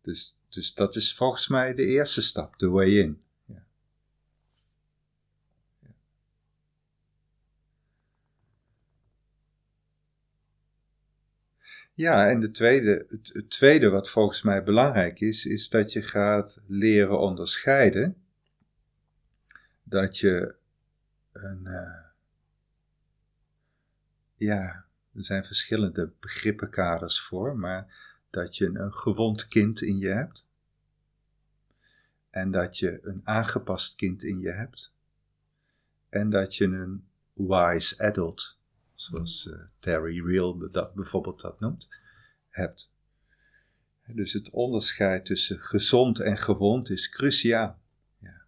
[0.02, 3.22] dus, dus dat is volgens mij de eerste stap, de way in.
[3.44, 3.64] Ja.
[11.94, 16.62] Ja, en de tweede, het, tweede wat volgens mij belangrijk is, is dat je gaat
[16.66, 18.16] leren onderscheiden.
[19.82, 20.56] Dat je
[21.32, 22.04] een, uh,
[24.34, 24.84] ja,
[25.14, 30.46] er zijn verschillende begrippenkaders voor, maar dat je een gewond kind in je hebt.
[32.30, 34.92] En dat je een aangepast kind in je hebt.
[36.08, 38.58] En dat je een wise adult,
[38.94, 41.88] zoals uh, Terry Real dat bijvoorbeeld dat noemt,
[42.48, 42.90] hebt.
[44.06, 47.80] Dus het onderscheid tussen gezond en gewond is cruciaal.
[48.18, 48.42] Ja.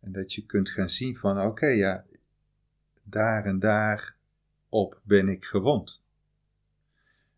[0.00, 2.06] En dat je kunt gaan zien van oké, ja,
[3.02, 4.16] daar en daar
[4.68, 6.03] op ben ik gewond.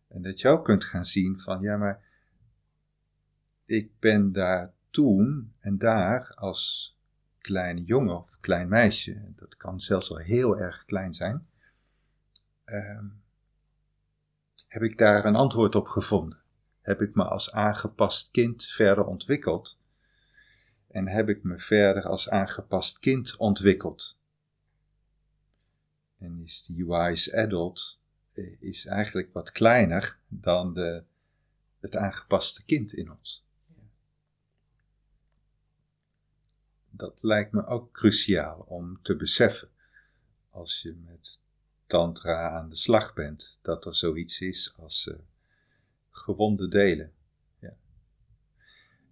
[0.07, 2.05] En dat je ook kunt gaan zien van ja, maar
[3.65, 6.95] ik ben daar toen en daar als
[7.37, 11.47] kleine jongen of klein meisje, dat kan zelfs al heel erg klein zijn,
[12.65, 13.03] uh,
[14.67, 16.41] heb ik daar een antwoord op gevonden.
[16.81, 19.79] Heb ik me als aangepast kind verder ontwikkeld
[20.87, 24.19] en heb ik me verder als aangepast kind ontwikkeld.
[26.17, 28.01] En is die wise adult
[28.59, 31.03] is eigenlijk wat kleiner dan de,
[31.79, 33.45] het aangepaste kind in ons.
[36.89, 39.69] Dat lijkt me ook cruciaal om te beseffen
[40.49, 41.41] als je met
[41.85, 45.17] tantra aan de slag bent, dat er zoiets is als uh,
[46.09, 47.13] gewonde delen.
[47.59, 47.73] Ja.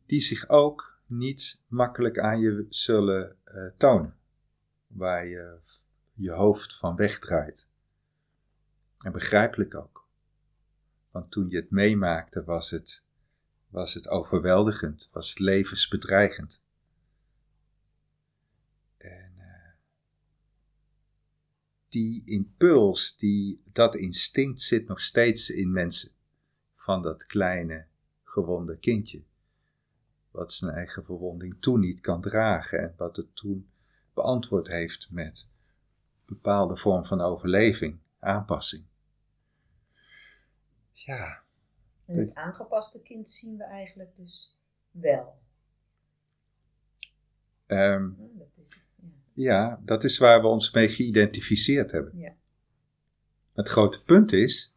[0.05, 4.17] Die zich ook niet makkelijk aan je zullen uh, tonen,
[4.88, 5.59] waar je
[6.13, 7.69] je hoofd van wegdraait.
[9.05, 10.07] En begrijpelijk ook.
[11.11, 13.03] Want toen je het meemaakte was het,
[13.67, 16.61] was het overweldigend, was het levensbedreigend.
[18.97, 19.73] En uh,
[21.87, 26.11] die impuls, die, dat instinct zit nog steeds in mensen.
[26.75, 27.87] Van dat kleine,
[28.23, 29.23] gewonde kindje.
[30.31, 33.69] Wat zijn eigen verwonding toen niet kan dragen en wat het toen
[34.13, 35.47] beantwoord heeft met
[36.25, 38.85] bepaalde vorm van overleving, aanpassing.
[40.95, 41.43] Ja.
[42.05, 44.58] En het aangepaste kind zien we eigenlijk dus
[44.91, 45.39] wel.
[47.67, 49.10] Um, dat is, ja.
[49.34, 49.81] ja.
[49.84, 52.17] dat is waar we ons mee geïdentificeerd hebben.
[52.17, 52.36] Ja.
[53.53, 54.75] Het grote punt is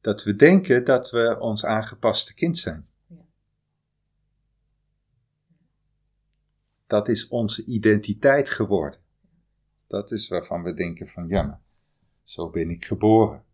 [0.00, 2.88] dat we denken dat we ons aangepaste kind zijn.
[6.86, 9.00] Dat is onze identiteit geworden.
[9.86, 11.60] Dat is waarvan we denken van ja, maar
[12.24, 13.44] zo ben ik geboren.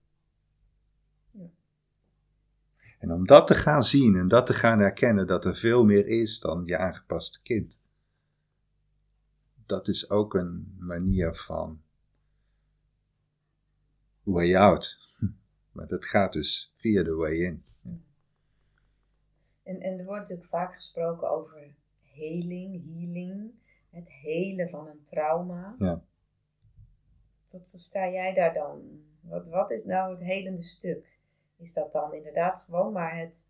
[3.07, 6.07] En om dat te gaan zien en dat te gaan herkennen dat er veel meer
[6.07, 7.81] is dan je aangepaste kind.
[9.67, 11.83] Dat is ook een manier van
[14.23, 14.99] way out.
[15.73, 17.65] Maar dat gaat dus via de way in.
[19.63, 23.53] En, en er wordt natuurlijk vaak gesproken over heling, healing,
[23.91, 25.75] het helen van een trauma.
[25.79, 26.03] Ja.
[27.51, 29.05] Wat, wat sta jij daar dan?
[29.21, 31.16] Wat, wat is nou het helende stuk?
[31.57, 33.41] Is dat dan inderdaad gewoon maar het,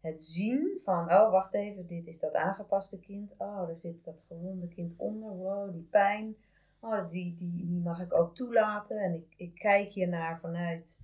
[0.00, 3.32] het zien van, oh wacht even, dit is dat aangepaste kind.
[3.36, 5.30] Oh, daar zit dat gewonde kind onder.
[5.30, 6.36] Wow, die pijn.
[6.80, 8.98] Oh, die, die, die mag ik ook toelaten.
[8.98, 10.98] En ik, ik kijk hier naar vanuit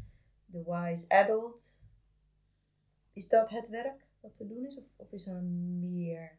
[0.47, 1.79] de wise adult.
[3.13, 4.77] Is dat het werk wat te doen is?
[4.77, 6.39] Of, of is er meer?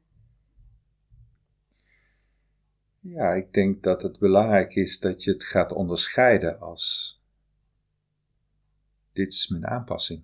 [2.99, 7.19] Ja, ik denk dat het belangrijk is dat je het gaat onderscheiden als
[9.15, 10.23] dit is mijn aanpassing.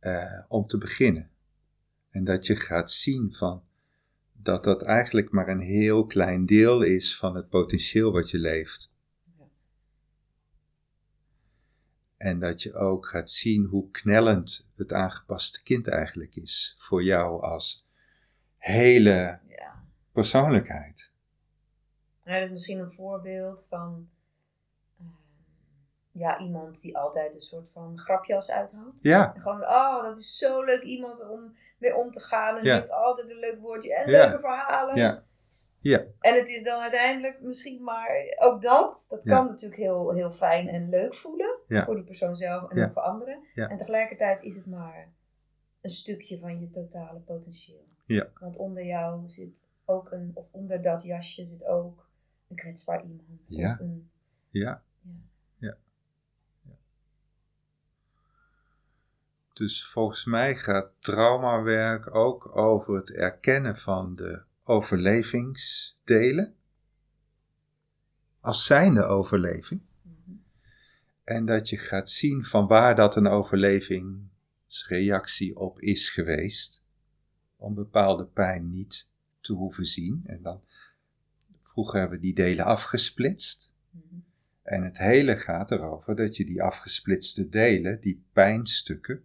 [0.00, 1.30] Uh, om te beginnen.
[2.10, 3.64] En dat je gaat zien van
[4.32, 8.92] dat dat eigenlijk maar een heel klein deel is van het potentieel wat je leeft.
[12.16, 17.42] En dat je ook gaat zien hoe knellend het aangepaste kind eigenlijk is voor jou
[17.42, 17.86] als
[18.56, 19.84] hele ja.
[20.12, 21.12] persoonlijkheid.
[22.24, 24.08] Ja, dat is misschien een voorbeeld van
[26.12, 28.96] ja, iemand die altijd een soort van grapjas uithoudt.
[29.00, 29.34] Ja.
[29.34, 32.56] En gewoon, oh, dat is zo leuk iemand om mee om te gaan.
[32.56, 34.96] En die heeft altijd een leuk woordje en leuke verhalen.
[34.96, 35.22] Ja.
[35.82, 36.04] Ja.
[36.20, 39.06] En het is dan uiteindelijk misschien maar ook dat.
[39.08, 41.58] Dat kan natuurlijk heel, heel fijn en leuk voelen.
[41.68, 43.44] Voor die persoon zelf en ook voor anderen.
[43.54, 45.12] En tegelijkertijd is het maar
[45.80, 47.84] een stukje van je totale potentieel.
[48.06, 48.28] Ja.
[48.40, 52.08] Want onder jou zit ook een, of onder dat jasje zit ook
[52.48, 53.40] een kwetsbaar iemand.
[53.44, 53.78] Ja.
[53.80, 54.10] Een,
[54.50, 54.60] Ja.
[54.60, 54.82] ja.
[55.58, 55.76] Ja.
[56.62, 56.76] Ja.
[59.60, 66.54] Dus volgens mij gaat traumawerk ook over het erkennen van de overlevingsdelen.
[68.40, 69.80] Als zijnde overleving.
[70.02, 70.36] Mhm.
[71.24, 76.84] En dat je gaat zien van waar dat een overlevingsreactie op is geweest.
[77.56, 80.22] Om bepaalde pijn niet te hoeven zien.
[80.26, 80.62] En dan,
[81.62, 83.72] vroeger hebben we die delen afgesplitst.
[83.90, 84.14] Mhm.
[84.62, 89.24] En het hele gaat erover dat je die afgesplitste delen, die pijnstukken,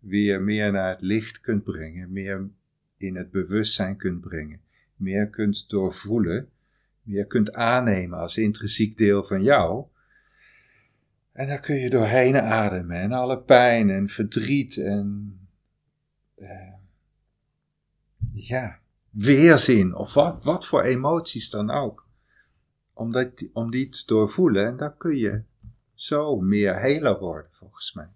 [0.00, 2.48] weer meer naar het licht kunt brengen, meer
[2.96, 4.60] in het bewustzijn kunt brengen,
[4.96, 6.48] meer kunt doorvoelen,
[7.02, 9.84] meer kunt aannemen als intrinsiek deel van jou.
[11.32, 15.38] En daar kun je doorheen ademen en alle pijn en verdriet en
[16.34, 16.74] eh,
[18.32, 18.78] ja,
[19.10, 22.08] weerzin of wat, wat voor emoties dan ook
[22.92, 24.66] om, dat, om die te doorvoelen.
[24.66, 25.42] En dan kun je
[25.94, 28.08] zo meer heler worden, volgens mij.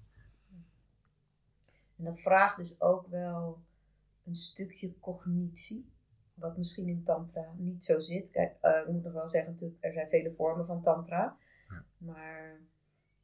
[1.98, 3.62] En dat vraagt dus ook wel
[4.24, 5.92] een stukje cognitie,
[6.35, 8.30] wat misschien in tantra niet zo zit.
[8.30, 11.37] Kijk, eh, ik moet nog wel zeggen, natuurlijk, er zijn vele vormen van tantra.
[11.68, 11.85] Ja.
[11.98, 12.61] Maar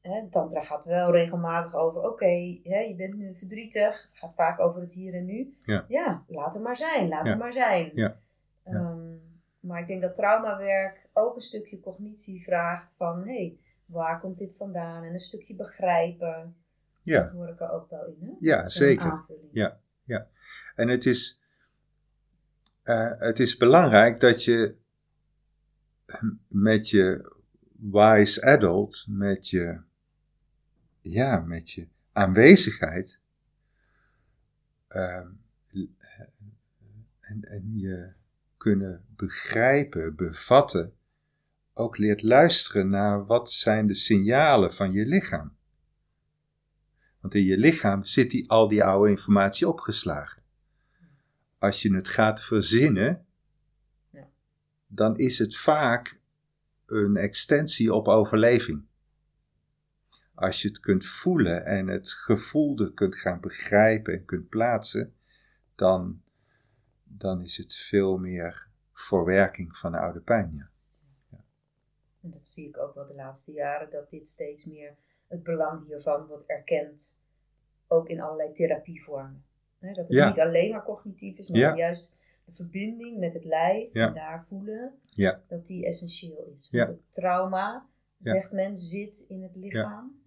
[0.01, 4.03] hè, tantra gaat wel regelmatig over, oké, je bent nu verdrietig.
[4.03, 5.55] Het gaat vaak over het hier en nu.
[5.89, 6.25] Ja.
[6.27, 7.31] laat het maar zijn, laat Ja.
[7.31, 8.15] het maar zijn.
[8.65, 9.17] Ehm,
[9.61, 14.39] maar ik denk dat traumawerk ook een stukje cognitie vraagt van, hé, hey, waar komt
[14.39, 15.05] dit vandaan?
[15.05, 16.57] En een stukje begrijpen.
[17.11, 18.33] Dat Ja, hoor ik er ook wel in, hè?
[18.41, 19.11] Ja, zeker.
[19.11, 19.51] aanvulling.
[20.05, 20.29] Ja.
[20.75, 21.41] en het is,
[22.83, 24.77] eh, het is belangrijk dat je
[26.49, 27.35] met je
[27.77, 29.81] wise adult, met je,
[31.01, 33.21] ja, met je aanwezigheid,
[34.89, 35.29] ehm,
[37.21, 38.13] en, en je
[38.57, 40.95] kunnen begrijpen, bevatten,
[41.75, 45.59] ook leert luisteren naar wat zijn de signalen van je lichaam.
[47.21, 50.43] Want in je lichaam zit die, al die oude informatie opgeslagen.
[51.59, 53.27] Als je het gaat verzinnen,
[54.11, 54.29] Ja.
[54.87, 56.21] dan is het vaak
[56.87, 58.89] een extensie op overleving.
[60.35, 65.15] Als je het kunt voelen en het gevoelde kunt gaan begrijpen en kunt plaatsen,
[65.75, 66.23] dan,
[67.05, 70.71] dan is het veel meer verwerking van de oude pijn.
[71.31, 71.45] Ja.
[72.23, 74.97] En dat zie ik ook wel de laatste jaren, dat dit steeds meer
[75.31, 77.19] het belang hiervan wordt erkend.
[77.89, 79.45] Ook in allerlei therapievormen.
[79.79, 80.29] Hè, dat het Ja.
[80.29, 81.77] niet alleen maar cognitief is, maar Ja.
[81.77, 84.07] juist de verbinding met het lijf Ja.
[84.07, 85.41] en daar voelen, Ja.
[85.49, 86.69] dat die essentieel is.
[86.71, 86.87] Ja.
[86.87, 88.33] Want het trauma, Ja.
[88.33, 90.23] zegt men, zit in het lichaam.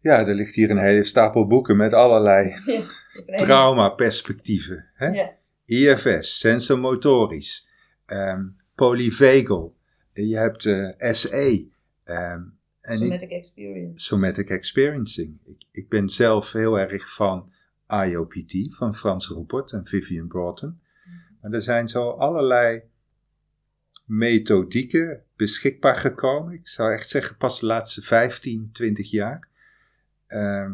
[0.00, 2.48] ja, er ligt hier een hele stapel boeken met allerlei
[3.26, 3.36] Ja.
[3.36, 4.90] traumaperspectieven.
[4.94, 5.06] Hè?
[5.06, 5.32] Ja.
[5.64, 7.68] IFS, sensomotorisch,
[8.06, 9.74] ehm polyvagal,
[10.12, 11.68] je hebt eh, SE
[12.04, 12.42] ehm,
[12.80, 14.04] en ik, Somatic experience.
[14.04, 15.38] somatic experiencing.
[15.44, 17.52] Ik, ik ben zelf heel erg van
[17.88, 20.80] IOPT, van Frans Roepert en Vivian Broughton.
[21.40, 22.82] Maar er zijn zo allerlei
[24.04, 26.52] methodieken beschikbaar gekomen.
[26.52, 29.48] Ik zou echt zeggen pas de laatste 15, 20 jaar.
[30.26, 30.72] ehm,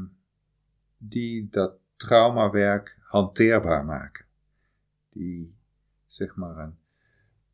[0.98, 4.24] die dat traumawerk hanteerbaar maken.
[5.08, 5.54] Die,
[6.06, 6.74] zeg maar, een,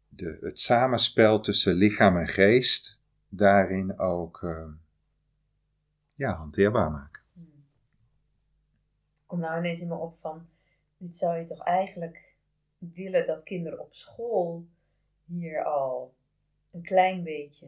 [0.09, 2.96] de, het samenspel tussen lichaam en geest
[3.37, 4.73] daarin ook ehm,
[6.17, 7.23] ja, hanteerbaar maken.
[7.33, 7.65] Hmm.
[9.27, 10.49] Kom nou ineens in me op van,
[10.97, 12.35] dit zou je toch eigenlijk
[12.79, 14.67] willen dat kinderen op school
[15.25, 16.15] hier al
[16.71, 17.67] een klein beetje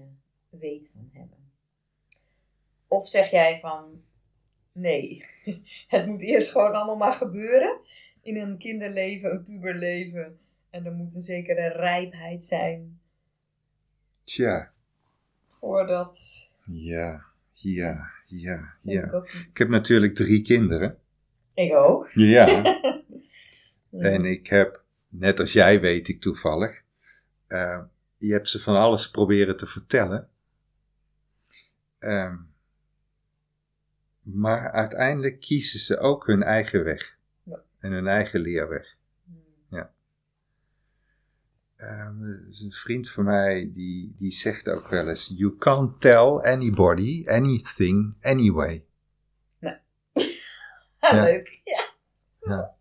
[0.49, 1.53] weet van hebben.
[2.89, 4.05] Of zeg jij van,
[4.73, 5.25] nee,
[5.89, 7.81] het moet eerst gewoon allemaal maar gebeuren
[8.21, 10.41] in een kinderleven, een puberleven.
[10.71, 13.01] En er moet een zekere rijpheid zijn
[14.29, 14.71] Tja,
[15.61, 16.18] voordat...
[16.64, 19.11] ja, ja, ja, ik ja.
[19.11, 19.29] ook.
[19.29, 20.99] Ik heb natuurlijk drie kinderen.
[21.55, 22.12] Ik ook.
[22.12, 22.62] Ja.
[23.90, 24.11] Ja.
[24.11, 26.83] En ik heb, net als jij weet ik toevallig,
[27.47, 27.80] eh,
[28.16, 30.28] je hebt ze van alles proberen te vertellen.
[31.99, 32.37] Ehm,
[34.22, 37.18] maar uiteindelijk kiezen ze ook hun eigen weg.
[37.43, 37.62] Ja.
[37.78, 38.97] En hun eigen leerweg.
[41.79, 41.87] Hmm.
[41.87, 46.01] Ehm, er is een vriend van mij die, die zegt ook wel eens: You can't
[46.01, 48.85] tell anybody anything anyway.
[49.61, 49.81] Ja.
[51.24, 51.61] Leuk.
[52.41, 52.76] Ja.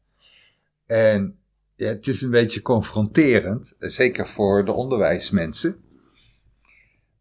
[0.85, 1.39] En
[1.75, 5.83] ja, het is een beetje confronterend, zeker voor de onderwijsmensen.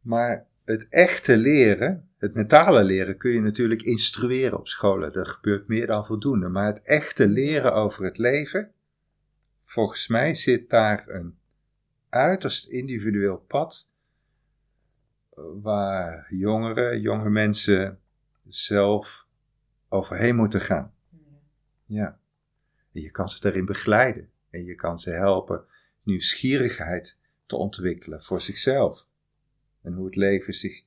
[0.01, 5.13] Maar het echte leren, het mentale leren, kun je natuurlijk instrueren op scholen.
[5.13, 6.49] Dat gebeurt meer dan voldoende.
[6.49, 8.73] Maar het echte leren over het leven,
[9.63, 11.39] volgens mij zit daar een
[12.17, 13.91] uiterst individueel pad
[15.63, 18.01] waar jongeren, jonge mensen
[18.45, 19.29] zelf
[19.89, 20.95] overheen moeten gaan.
[21.85, 22.21] Ja.
[22.93, 25.67] En je kan ze daarin begeleiden en je kan ze helpen
[26.03, 29.09] nieuwsgierigheid te ontwikkelen voor zichzelf
[29.83, 30.85] en hoe het leven zich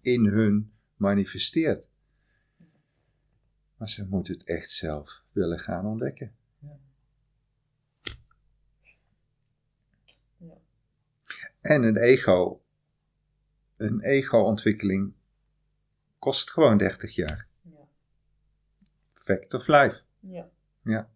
[0.00, 1.90] in hun manifesteert.
[3.76, 6.34] Maar ze moeten het echt zelf willen gaan ontdekken.
[6.58, 6.78] Ja.
[10.36, 10.58] Ja.
[11.62, 12.60] En een ego,
[13.76, 15.12] een ego-ontwikkeling
[16.18, 17.48] kost gewoon 30 jaar.
[17.62, 17.88] Ja.
[19.12, 20.02] Fact of life.
[20.20, 20.50] Ja.
[20.82, 21.10] Ja.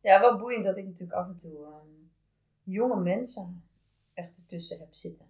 [0.00, 2.10] Ja, wel boeiend dat ik natuurlijk af en toe um,
[2.62, 3.62] jonge mensen
[4.14, 5.26] echt ertussen heb zitten.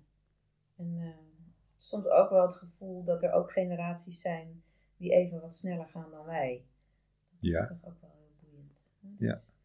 [0.76, 1.14] En uh,
[1.76, 4.62] soms ook wel het gevoel dat er ook generaties zijn
[4.96, 6.64] die even wat sneller gaan dan wij.
[7.30, 7.60] Dat ja.
[7.60, 8.90] is toch ook wel heel boeiend.
[9.00, 9.59] Dus, ja.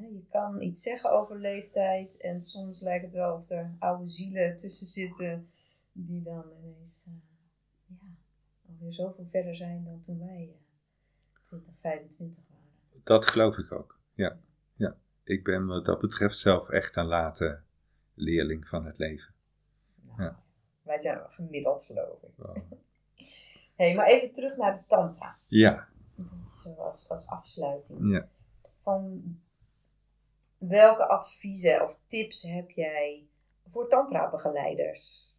[0.00, 4.56] Je kan iets zeggen over leeftijd en soms lijkt het wel of er oude zielen
[4.56, 5.50] tussen zitten
[5.92, 7.14] die dan ineens uh,
[7.86, 8.06] ja,
[8.68, 13.02] alweer zoveel verder zijn dan toen wij uh, 20, 25 waren.
[13.04, 14.38] Dat geloof ik ook, ja.
[14.74, 14.96] ja.
[15.24, 17.62] Ik ben wat dat betreft zelf echt een late
[18.14, 19.34] leerling van het leven.
[20.00, 20.42] Nou, ja.
[20.82, 22.30] Wij zijn gemiddeld, geloof ik.
[22.36, 22.56] Wow.
[23.76, 25.36] hey, maar even terug naar de tantra.
[25.48, 25.88] Ja.
[26.52, 28.12] Zoals als afsluiting.
[28.12, 28.28] Ja.
[28.82, 29.22] Van
[30.68, 33.28] welke adviezen of tips heb jij
[33.66, 35.34] voor tantra-begeleiders?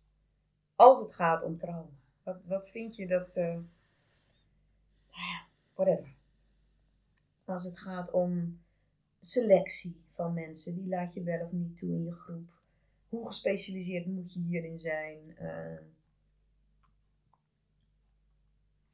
[0.75, 1.89] Als het gaat om trauma.
[2.23, 3.41] Wat, wat vind je dat ze...
[3.41, 6.15] Nou ja, whatever.
[7.45, 8.61] Als het gaat om
[9.19, 10.75] selectie van mensen.
[10.75, 12.49] Wie laat je wel of niet toe in je groep?
[13.09, 15.35] Hoe gespecialiseerd moet je hierin zijn?
[15.41, 15.79] Uh,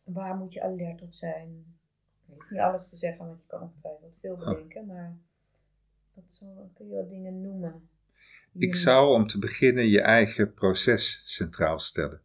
[0.04, 1.78] waar moet je alert op zijn?
[2.28, 5.18] Ik niet alles te zeggen, want je kan ongetwijfeld veel bedenken, maar
[6.14, 7.90] wat zo, kun je wat dingen noemen?
[8.52, 12.22] Ik zou om te beginnen je eigen proces centraal stellen.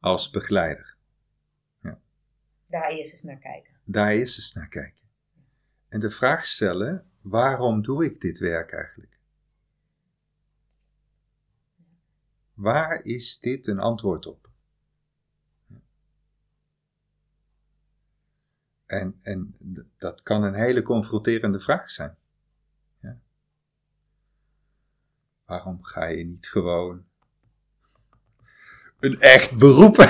[0.00, 0.96] Als begeleider.
[1.82, 2.00] Ja.
[2.66, 3.72] Daar eerst eens naar kijken.
[3.84, 5.02] Daar eerst eens naar kijken.
[5.88, 9.18] En de vraag stellen, waarom doe ik dit werk eigenlijk?
[12.54, 14.50] Waar is dit een antwoord op?
[18.86, 19.56] En, en
[19.98, 22.16] dat kan een hele confronterende vraag zijn.
[23.00, 23.18] Ja.
[25.44, 27.04] Waarom ga je niet gewoon
[29.00, 29.96] een echt beroep?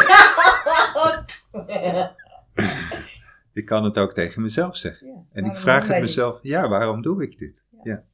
[3.53, 5.07] ik kan het ook tegen mezelf zeggen.
[5.07, 7.65] Ja, en ik vraag het mezelf, ja, waarom doe ik dit?
[7.71, 7.81] Ja.
[7.83, 8.05] ja.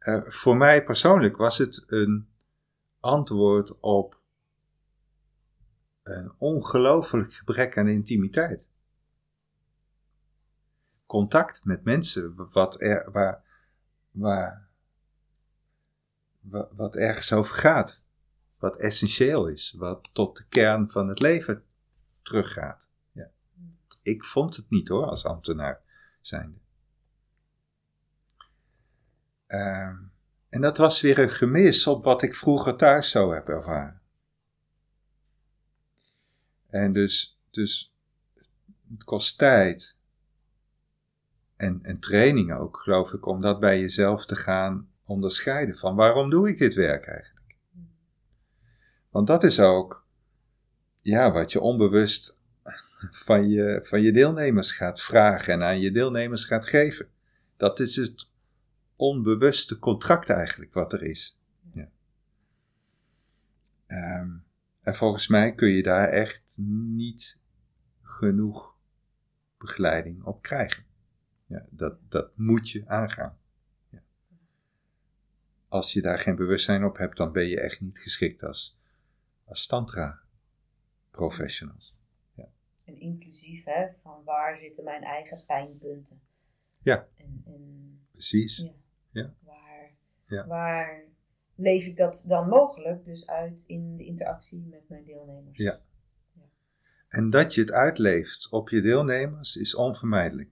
[0.00, 2.28] Uh, voor mij persoonlijk was het een
[3.00, 4.20] antwoord op
[6.02, 8.70] een ongelooflijk gebrek aan intimiteit.
[11.06, 13.42] Contact met mensen, wat, er, waar,
[14.14, 14.68] waar,
[16.76, 18.02] wat ergens over gaat,
[18.58, 21.64] wat essentieel is, wat tot de kern van het leven
[22.22, 22.90] teruggaat.
[23.12, 23.30] Ja.
[24.02, 25.80] Ik vond het niet hoor, als ambtenaar
[26.20, 26.58] zijnde.
[29.48, 29.92] Uh,
[30.48, 34.02] en dat was weer een gemis op wat ik vroeger thuis zou hebben ervaren.
[36.66, 37.94] En dus, dus
[38.88, 39.96] het kost tijd
[41.64, 46.30] en, en training ook, geloof ik, om dat bij jezelf te gaan onderscheiden van waarom
[46.30, 47.56] doe ik dit werk eigenlijk?
[49.10, 50.06] Want dat is ook
[51.00, 52.38] ja, wat je onbewust
[53.26, 57.08] van je, van je deelnemers gaat vragen en aan je deelnemers gaat geven.
[57.56, 58.32] Dat is het
[58.96, 61.38] onbewuste contract eigenlijk wat er is.
[61.72, 61.88] Ja.
[64.20, 64.44] Um,
[64.82, 67.38] en volgens mij kun je daar echt niet
[68.02, 68.76] genoeg
[69.58, 70.84] begeleiding op krijgen.
[71.46, 73.38] Ja, dat, dat moet je aangaan.
[73.88, 74.02] Ja.
[75.68, 78.78] Als je daar geen bewustzijn op hebt, dan ben je echt niet geschikt als,
[79.44, 80.20] als tantra
[81.10, 81.94] professionals.
[82.34, 82.48] Ja.
[82.84, 86.20] En inclusief hè, van waar zitten mijn eigen pijnpunten.
[86.82, 88.58] Ja, en, en, precies.
[88.58, 88.72] Ja.
[89.10, 89.34] ja.
[89.40, 89.90] Waar,
[90.26, 90.46] ja.
[90.46, 91.04] waar
[91.54, 95.58] leef ik dat dan mogelijk dus uit in de interactie met mijn deelnemers.
[95.58, 95.80] Ja.
[96.32, 96.42] ja.
[97.08, 100.50] En dat je het uitleeft op je deelnemers is onvermijdelijk.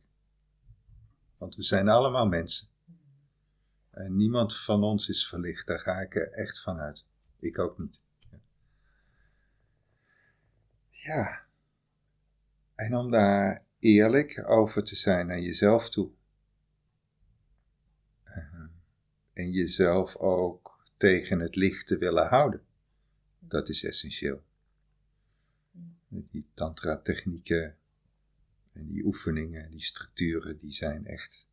[1.42, 2.68] Want we zijn allemaal mensen.
[3.90, 7.06] En niemand van ons is verlicht, daar ga ik er echt van uit.
[7.38, 8.00] Ik ook niet.
[10.90, 11.46] Ja.
[12.74, 16.10] En om daar eerlijk over te zijn naar jezelf toe.
[19.32, 22.62] En jezelf ook tegen het licht te willen houden.
[23.38, 24.42] Dat is essentieel.
[26.08, 27.76] Die tantra-technieken
[28.72, 31.48] En die oefeningen, die structuren, die zijn echt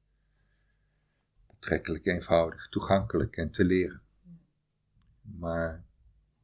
[1.48, 4.02] betrekkelijk eenvoudig, toegankelijk en te leren.
[5.22, 5.86] Maar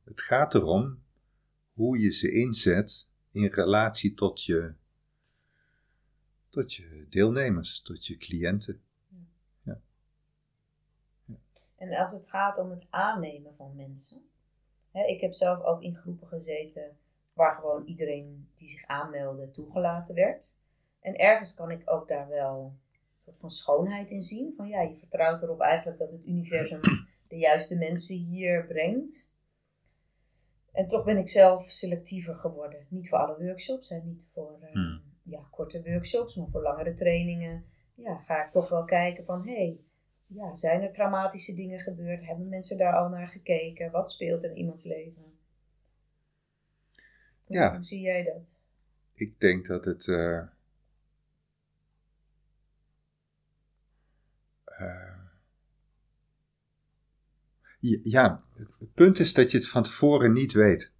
[0.04, 1.04] het gaat erom
[1.74, 4.76] hoe je ze inzet in relatie tot je,
[6.50, 8.82] tot je deelnemers, tot je cliënten.
[9.64, 9.82] Ja.
[11.76, 14.30] En als het gaat om het aannemen van mensen.
[14.92, 16.98] Hè, ik heb zelf ook in groepen gezeten
[17.34, 20.58] waar gewoon iedereen die zich aanmeldde toegelaten werd.
[21.06, 24.54] En ergens kan ik ook daar wel een soort van schoonheid in zien.
[24.58, 26.80] Van ja, je vertrouwt erop eigenlijk dat het universum
[27.28, 29.34] de juiste mensen hier brengt.
[30.72, 32.86] En toch ben ik zelf selectiever geworden.
[32.90, 35.02] Niet voor alle workshops en niet voor uh, hmm.
[35.24, 37.66] ja, korte workshops, maar voor langere trainingen.
[37.96, 39.80] Ja, ga ik toch wel kijken van hé, hey,
[40.28, 42.26] ja, zijn er traumatische dingen gebeurd?
[42.26, 43.92] Hebben mensen daar al naar gekeken?
[43.92, 45.24] Wat speelt in iemands leven?
[47.48, 47.76] ja.
[47.76, 48.44] Hoe zie jij dat?
[49.14, 50.08] Ik denk dat het.
[50.08, 50.44] Uh,
[58.04, 60.94] ja, het punt is dat je het van tevoren niet weet.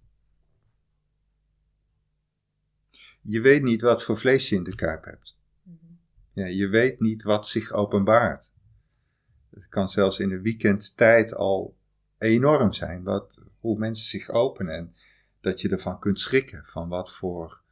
[3.22, 5.38] Je weet niet wat voor vlees je in de kuip hebt.
[5.62, 5.76] Mhm.
[6.32, 8.52] Ja, je weet niet wat zich openbaart.
[9.50, 11.76] Het kan zelfs in een weekendtijd al
[12.18, 14.74] enorm zijn, wat, hoe mensen zich openen.
[14.74, 14.94] En
[15.40, 17.62] dat je ervan kunt schrikken, van wat voor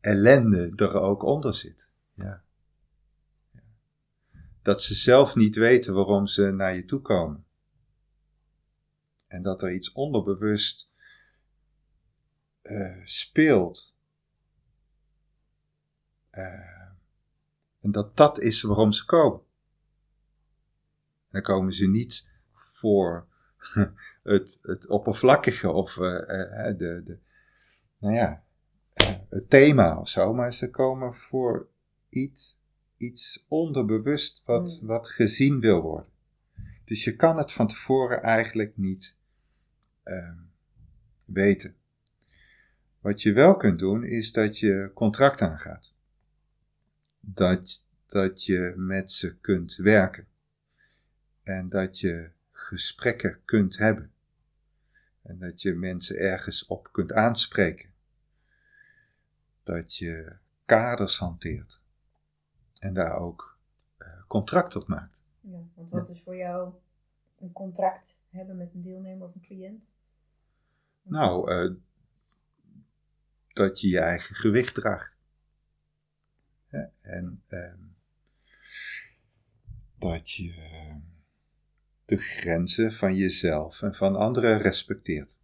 [0.00, 1.92] ellende er ook onder zit.
[2.14, 2.44] Ja.
[4.62, 7.44] Dat ze zelf niet weten waarom ze naar je toe komen.
[9.26, 10.92] En dat er iets onderbewust
[12.62, 13.96] uh, speelt.
[16.32, 16.42] Uh,
[17.80, 19.40] en dat dat is waarom ze komen.
[19.40, 23.26] En dan komen ze niet voor
[24.22, 26.02] het, het oppervlakkige of uh,
[26.76, 27.18] de, de,
[27.98, 28.44] nou ja,
[29.28, 31.68] het thema of zo, maar ze komen voor
[32.08, 32.61] iets,
[33.02, 34.88] iets onderbewust wat, hmm.
[34.88, 36.10] wat gezien wil worden.
[36.84, 39.18] Dus je kan het van tevoren eigenlijk niet
[40.04, 40.38] uh,
[41.24, 41.76] weten.
[43.00, 45.94] Wat je wel kunt doen, is dat je contract aangaat.
[47.20, 50.26] Dat, dat je met ze kunt werken.
[51.42, 54.12] En dat je gesprekken kunt hebben.
[55.22, 57.90] En dat je mensen ergens op kunt aanspreken.
[59.62, 61.81] Dat je kaders hanteert.
[62.82, 63.58] En daar ook
[63.98, 65.22] uh, contract op maakt.
[65.40, 66.74] Ja, want wat is voor jou
[67.38, 69.92] een contract hebben met een deelnemer of een cliënt?
[71.02, 71.76] Nou, uh,
[73.52, 75.20] dat je je eigen gewicht draagt.
[77.00, 77.74] en uh,
[79.98, 81.00] dat je ehm,
[82.04, 85.36] de grenzen van jezelf en van anderen respecteert.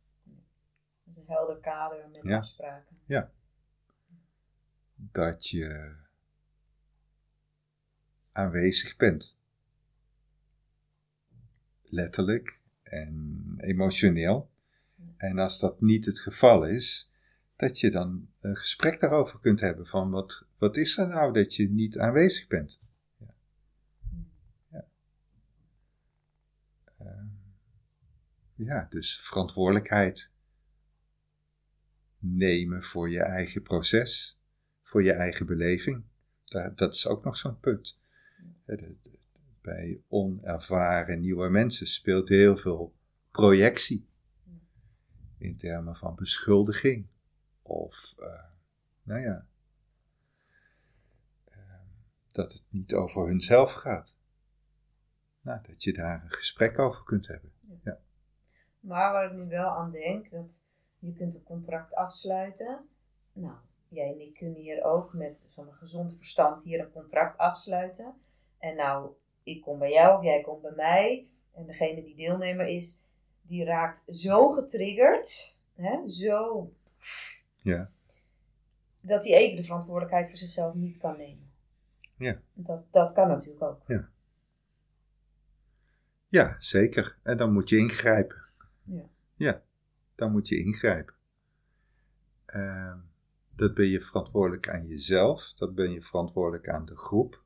[1.05, 2.36] Een helder kader met ja.
[2.36, 2.99] afspraken.
[3.05, 3.32] Ja.
[4.95, 5.97] Dat je
[8.39, 9.36] aanwezig bent.
[11.82, 14.51] Letterlijk en emotioneel.
[15.16, 17.11] En als dat niet het geval is,
[17.57, 21.55] dat je dan een gesprek daarover kunt hebben van wat, wat is er nou dat
[21.55, 22.80] je niet aanwezig bent.
[23.16, 23.34] Ja.
[24.70, 24.86] Ja.
[28.55, 30.30] Ja, dus verantwoordelijkheid
[32.18, 34.41] nemen voor je eigen proces,
[34.82, 36.05] voor je eigen beleving.
[36.74, 38.01] Dat is ook nog zo'n punt.
[39.62, 42.95] Bij onervaren nieuwe mensen speelt heel veel
[43.31, 44.09] projectie
[45.39, 47.07] in termen van beschuldiging.
[47.62, 48.45] Of, uh,
[49.03, 49.47] nou ja,
[51.51, 51.57] uh,
[52.29, 54.16] dat het niet over hunzelf gaat.
[55.41, 57.53] Nou, dat je daar een gesprek over kunt hebben.
[57.83, 58.01] Ja.
[58.81, 60.64] Maar waar ik nu wel aan denk, dat
[60.99, 62.89] je kunt een contract afsluiten.
[63.33, 63.57] Nou,
[63.89, 68.14] jij en ik kunnen hier ook met zo'n gezond verstand hier een contract afsluiten.
[68.59, 69.11] En nou,
[69.42, 71.28] ik kom bij jou of jij komt bij mij.
[71.54, 73.02] En degene die deelnemer is,
[73.42, 76.72] die raakt zo getriggerd, hè, zo,
[77.62, 77.90] ja.
[79.00, 81.50] dat hij even de verantwoordelijkheid voor zichzelf niet kan nemen.
[82.16, 82.40] Ja.
[82.52, 83.82] Dat, dat kan natuurlijk ook.
[83.86, 84.09] Ja.
[86.28, 87.18] ja, zeker.
[87.22, 88.44] En dan moet je ingrijpen.
[88.84, 89.04] Ja,
[89.36, 89.62] ja
[90.14, 91.14] dan moet je ingrijpen.
[92.46, 92.94] Uh,
[93.56, 97.42] dat ben je verantwoordelijk aan jezelf, dat ben je verantwoordelijk aan de groep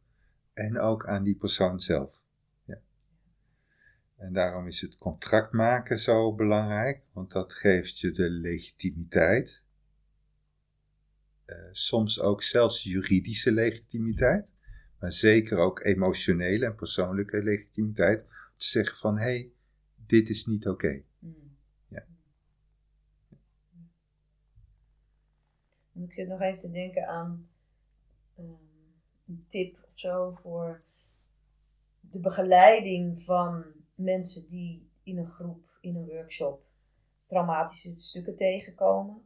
[0.53, 2.23] en ook aan die persoon zelf.
[4.23, 9.65] En daarom is het contract maken zo belangrijk, want dat geeft je de legitimiteit.
[11.47, 14.55] Uh, soms ook zelfs juridische legitimiteit,
[14.99, 18.23] maar zeker ook emotionele en persoonlijke legitimiteit.
[18.23, 19.53] Om te zeggen van, hé, hey,
[20.07, 21.03] dit is niet oké.
[21.19, 21.57] Mm.
[21.89, 22.07] Ja.
[25.95, 27.49] Ik zit nog even te denken aan
[28.37, 28.47] ehm,
[29.27, 30.83] een tip of zo voor
[32.01, 33.65] de begeleiding van
[33.95, 36.65] mensen die in een groep, in een workshop,
[37.27, 39.23] traumatische stukken tegenkomen.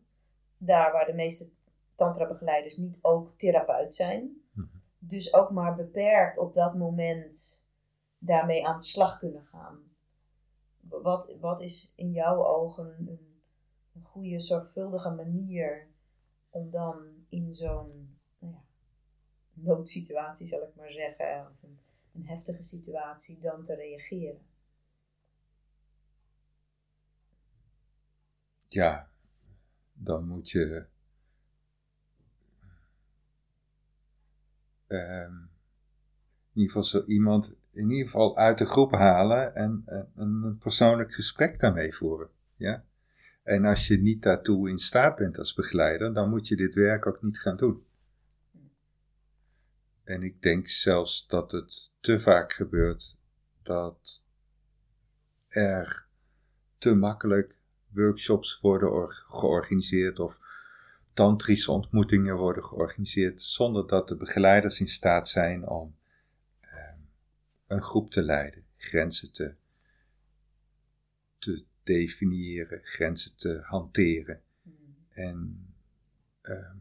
[0.58, 1.50] Daar waar de meeste
[1.94, 4.42] tantra-begeleiders niet ook therapeut zijn.
[4.52, 4.66] Mhm.
[4.98, 7.64] Dus ook maar beperkt op dat moment
[8.18, 9.78] daarmee aan de slag kunnen gaan.
[10.80, 13.40] Wat, wat is in jouw ogen een,
[13.94, 15.88] een goede, zorgvuldige manier
[16.50, 16.96] om dan
[17.28, 18.05] in zo'n
[19.56, 21.78] noodsituatie, zal ik maar zeggen, of een,
[22.24, 24.40] heftige situatie, dan te reageren?
[28.68, 29.10] Ja,
[29.92, 30.86] dan moet je
[34.86, 35.34] ehm,
[36.52, 41.14] in ieder geval iemand in ieder geval uit de groep halen en, en een persoonlijk
[41.14, 42.28] gesprek daarmee voeren.
[42.56, 42.84] Ja?
[43.42, 47.06] En als je niet daartoe in staat bent als begeleider, dan moet je dit werk
[47.06, 47.85] ook niet gaan doen.
[50.06, 53.16] En ik denk zelfs dat het te vaak gebeurt
[53.62, 54.24] dat
[55.48, 56.06] er
[56.78, 60.38] te makkelijk workshops worden georganiseerd of
[61.12, 65.96] tantrische ontmoetingen worden georganiseerd zonder dat de begeleiders in staat zijn om
[66.60, 66.98] ehm,
[67.66, 69.54] een groep te leiden, grenzen te,
[71.38, 74.42] te definiëren, grenzen te hanteren.
[75.08, 75.66] En
[76.40, 76.76] ehm,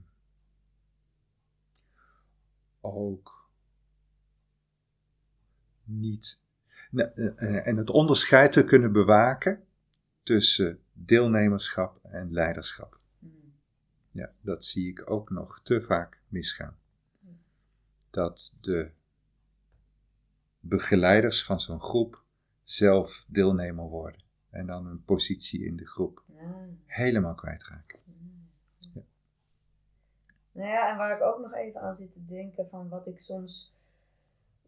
[2.94, 3.50] ook
[5.84, 6.40] niet.
[6.92, 9.64] Eh, eh, en het onderscheid te kunnen bewaken
[10.24, 13.00] tussen deelnemerschap en leiderschap.
[14.12, 16.78] Ja, dat zie ik ook nog te vaak misgaan.
[18.10, 18.92] Dat de
[20.60, 22.24] begeleiders van zo'n groep
[22.64, 26.24] zelf deelnemer worden en dan een positie in de groep
[26.86, 28.00] helemaal kwijtraken.
[30.56, 33.20] Nou ja, en waar ik ook nog even aan zit te denken van wat ik
[33.20, 33.74] soms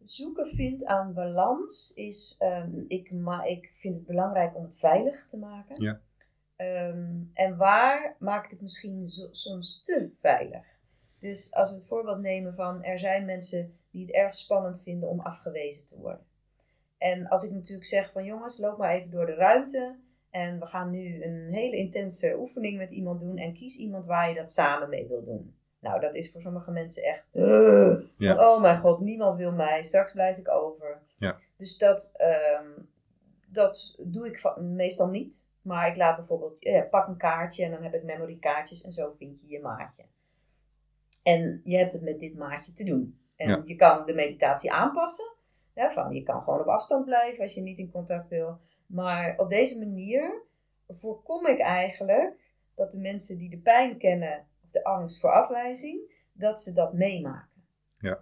[0.04, 5.26] zoeken vind aan balans is, ehm, ik, maar ik vind het belangrijk om het veilig
[5.26, 5.82] te maken.
[5.82, 6.00] Ja.
[6.56, 10.66] Ehm, en waar maak ik het misschien soms te veilig?
[11.20, 15.08] Dus als we het voorbeeld nemen van er zijn mensen die het erg spannend vinden
[15.08, 16.26] om afgewezen te worden.
[16.98, 19.96] En als ik natuurlijk zeg van jongens, loop maar even door de ruimte
[20.30, 24.28] en we gaan nu een hele intense oefening met iemand doen en kies iemand waar
[24.28, 25.57] je dat samen mee wil doen.
[25.80, 27.28] Nou, dat is voor sommige mensen echt.
[28.16, 28.52] ja.
[28.52, 29.82] Oh mijn god, niemand wil mij.
[29.82, 31.02] Straks blijf ik over.
[31.18, 31.36] Ja.
[31.56, 32.66] Dus dat, ehm,
[33.46, 35.46] dat doe ik meestal niet.
[35.62, 38.92] Maar ik laat bijvoorbeeld, ja, pak een kaartje en dan heb ik memory kaartjes en
[38.92, 40.04] zo vind je je maatje.
[41.22, 43.20] En je hebt het met dit maatje te doen.
[43.36, 45.32] En je kan de meditatie aanpassen.
[45.74, 48.58] Ja, van, je kan gewoon op afstand blijven als je niet in contact wil.
[48.86, 50.42] Maar op deze manier
[50.88, 52.34] voorkom ik eigenlijk
[52.74, 54.46] dat de mensen die de pijn kennen
[54.78, 57.64] de angst voor afwijzing, dat ze dat meemaken.
[57.98, 58.18] Ja.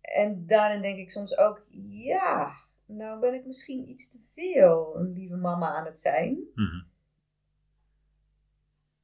[0.00, 2.56] En daarin denk ik soms ook, ja,
[2.86, 6.38] nou ben ik misschien iets te veel een lieve mama aan het zijn.
[6.54, 6.82] Mhm.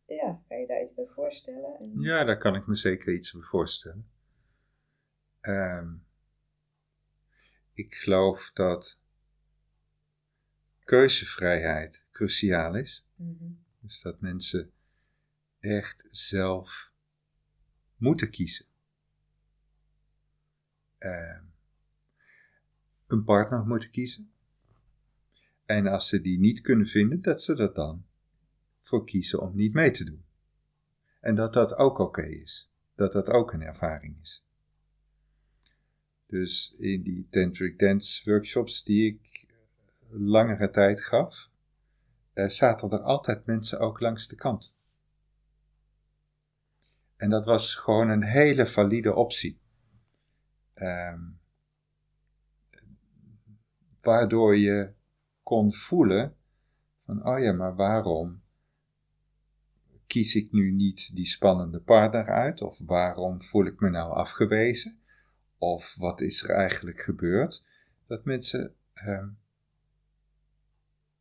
[0.07, 1.79] Ja, kan je daar iets bij voorstellen?
[1.79, 2.01] En...
[2.01, 4.11] Ja, daar kan ik me zeker iets bij voorstellen.
[5.41, 5.95] Ehm,
[7.73, 9.01] ik geloof dat
[10.85, 13.07] keuzevrijheid cruciaal is.
[13.15, 13.53] Mhm.
[13.81, 14.73] Dus dat mensen
[15.61, 16.93] echt zelf
[17.97, 18.67] moeten kiezen.
[20.99, 21.41] Uh,
[23.07, 24.33] een partner moeten kiezen.
[25.65, 28.07] En als ze die niet kunnen vinden, dat ze er dan
[28.81, 30.25] voor kiezen om niet mee te doen.
[31.21, 32.73] En dat dat ook oké is.
[32.95, 34.47] Dat dat ook een ervaring is.
[36.27, 39.47] Dus in die Tantric Dance workshops die ik
[40.09, 41.51] langere tijd gaf,
[42.35, 44.75] uh, zaten er altijd mensen ook langs de kant.
[47.21, 49.61] En dat was gewoon een hele valide optie.
[50.75, 51.21] Ehm,
[54.01, 54.93] waardoor je
[55.43, 56.37] kon voelen
[57.05, 58.43] van, oh ja, maar waarom
[60.07, 62.63] kies ik nu niet die spannende partner uit?
[62.63, 64.99] Of waarom voel ik me nou afgewezen?
[65.59, 67.65] Of wat is er eigenlijk gebeurd?
[68.07, 69.29] Dat mensen ehm,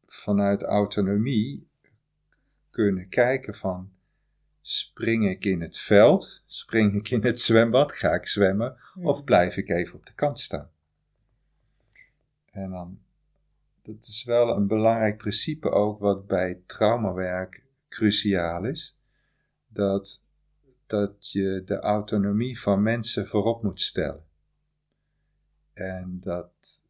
[0.06, 1.70] vanuit autonomie
[2.70, 3.94] kunnen kijken van,
[4.62, 6.44] Spring ik in het veld?
[6.46, 7.92] Spring ik in het zwembad?
[7.92, 8.78] Ga ik zwemmen?
[9.02, 9.26] Of hmm.
[9.26, 10.70] blijf ik even op de kant staan?
[12.52, 13.00] En dan,
[13.82, 18.98] dat is wel een belangrijk principe ook wat bij traumawerk cruciaal is.
[19.68, 20.26] Dat,
[20.86, 24.26] dat je de autonomie van mensen voorop moet stellen.
[25.74, 26.84] En dat,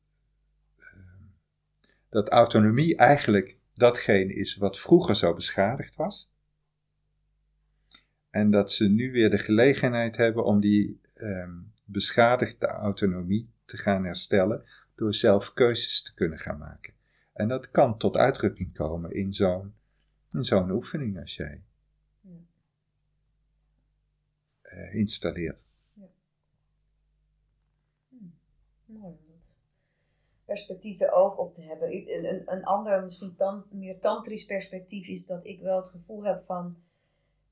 [0.78, 1.24] ehm,
[2.09, 6.28] dat autonomie eigenlijk datgene is wat vroeger zo beschadigd was.
[8.30, 14.05] En dat ze nu weer de gelegenheid hebben om die ehm, beschadigde autonomie te gaan
[14.05, 14.63] herstellen
[14.95, 16.93] door zelf keuzes te kunnen gaan maken.
[17.34, 19.73] En dat kan tot uitdrukking komen in zo'n
[20.30, 21.63] in zo'n oefening als jij
[24.73, 25.67] uh, installeert.
[25.93, 26.07] Ja.
[28.09, 28.15] Hm.
[28.86, 29.55] Mooi om dat
[30.45, 31.88] perspectief er ook op te hebben.
[31.91, 36.43] Een, een ander, misschien tan, meer tantrisch perspectief is dat ik wel het gevoel heb
[36.43, 36.77] van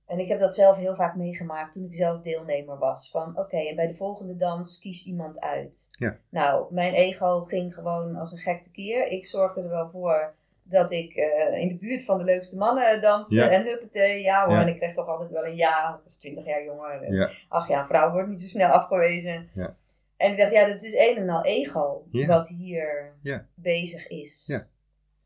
[0.07, 3.09] en ik heb dat zelf heel vaak meegemaakt toen ik zelf deelnemer was.
[3.11, 5.87] Van oké, en bij de volgende dans kies iemand uit.
[5.89, 6.17] Ja.
[6.29, 9.07] Nou, mijn ego ging gewoon als een gek keer.
[9.07, 10.33] Ik zorgde er wel voor
[10.63, 13.35] dat ik uh, in de buurt van de leukste mannen danste.
[13.35, 13.49] Ja.
[13.49, 14.57] En huppatee, ja hoor.
[14.57, 15.91] En ik kreeg toch altijd wel een ja.
[15.91, 17.31] Dat is 20 jaar jonger.
[17.47, 19.49] Ach ja, een vrouw wordt niet zo snel afgewezen.
[19.53, 19.75] Ja.
[20.17, 23.13] En ik dacht, ja, dat is dus een en al ego wat hier
[23.55, 24.43] bezig is.
[24.47, 24.67] Ja.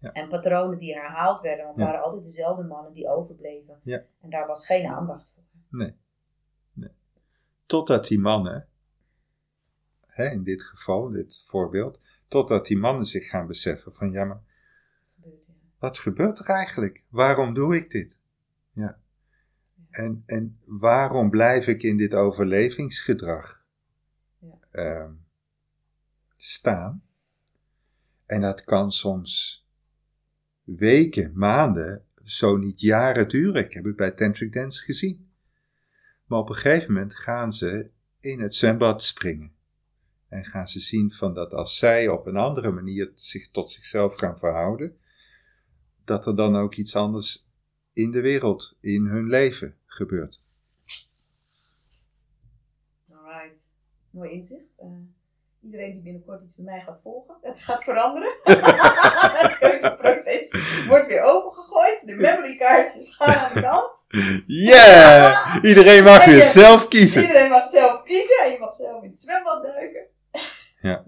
[0.01, 3.79] En patronen die herhaald werden, want het waren altijd dezelfde mannen die overbleven.
[3.83, 4.03] Ja.
[4.21, 5.43] En daar was geen aandacht voor.
[5.69, 5.95] Nee.
[6.73, 6.91] nee.
[7.65, 8.67] Totdat die mannen,
[10.05, 14.41] hè, in dit geval, dit voorbeeld, totdat die mannen zich gaan beseffen van ja, maar
[15.79, 17.03] wat gebeurt er eigenlijk?
[17.09, 18.17] Waarom doe ik dit?
[18.73, 18.99] Ja.
[19.89, 23.63] En, en waarom blijf ik in dit overlevingsgedrag
[24.39, 24.57] ja.
[24.71, 25.09] uh,
[26.35, 27.03] staan?
[28.25, 29.60] En dat kan soms
[30.77, 33.63] weken, maanden, zo niet jaren duren.
[33.63, 35.29] Ik heb het bij Tantric Dance gezien.
[36.25, 39.53] Maar op een gegeven moment gaan ze in het zwembad springen.
[40.27, 44.15] En gaan ze zien van dat als zij op een andere manier zich tot zichzelf
[44.15, 44.97] gaan verhouden,
[46.03, 47.49] dat er dan ook iets anders
[47.93, 50.43] in de wereld, in hun leven gebeurt.
[53.09, 53.59] Alright,
[54.09, 54.65] mooi inzicht.
[54.79, 55.19] Uh
[55.61, 57.37] iedereen die binnenkort iets bij mij gaat volgen.
[57.41, 58.33] Het gaat veranderen.
[59.41, 60.51] het keuzeproces
[60.87, 62.01] wordt weer opengegooid.
[62.05, 64.03] De memory kaartjes gaan aan de kant.
[64.47, 65.57] Yeah!
[65.69, 67.21] iedereen mag weer zelf kiezen.
[67.21, 70.07] Iedereen mag zelf kiezen en je mag zelf in het zwembad duiken.
[70.81, 71.05] Ja.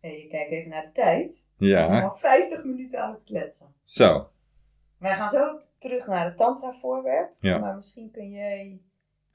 [0.00, 1.46] En je kijkt even naar de tijd.
[1.56, 1.88] Ja.
[1.88, 3.74] We zijn al 50 minuten aan het kletsen.
[3.84, 4.28] Zo.
[4.98, 7.30] Wij gaan zo terug naar het tantra voorwerp.
[7.40, 7.58] Ja.
[7.58, 8.80] Maar misschien kun jij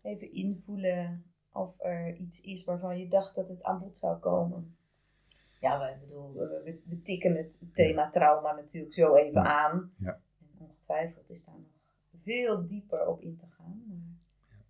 [0.02, 4.76] even invoelen of er iets is waarvan je dacht dat het aan bod zou komen.
[5.60, 9.94] Ja, ik bedoel, we, we tikken het thema trauma natuurlijk zo even aan.
[9.98, 10.22] Ja.
[10.40, 11.70] En ongetwijfeld is daar nog
[12.22, 13.84] veel dieper op in te gaan.
[13.88, 14.66] Maar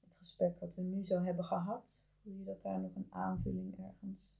[0.00, 3.78] het gesprek wat we nu zo hebben gehad, voel je dat daar nog een aanvulling
[3.78, 4.36] ergens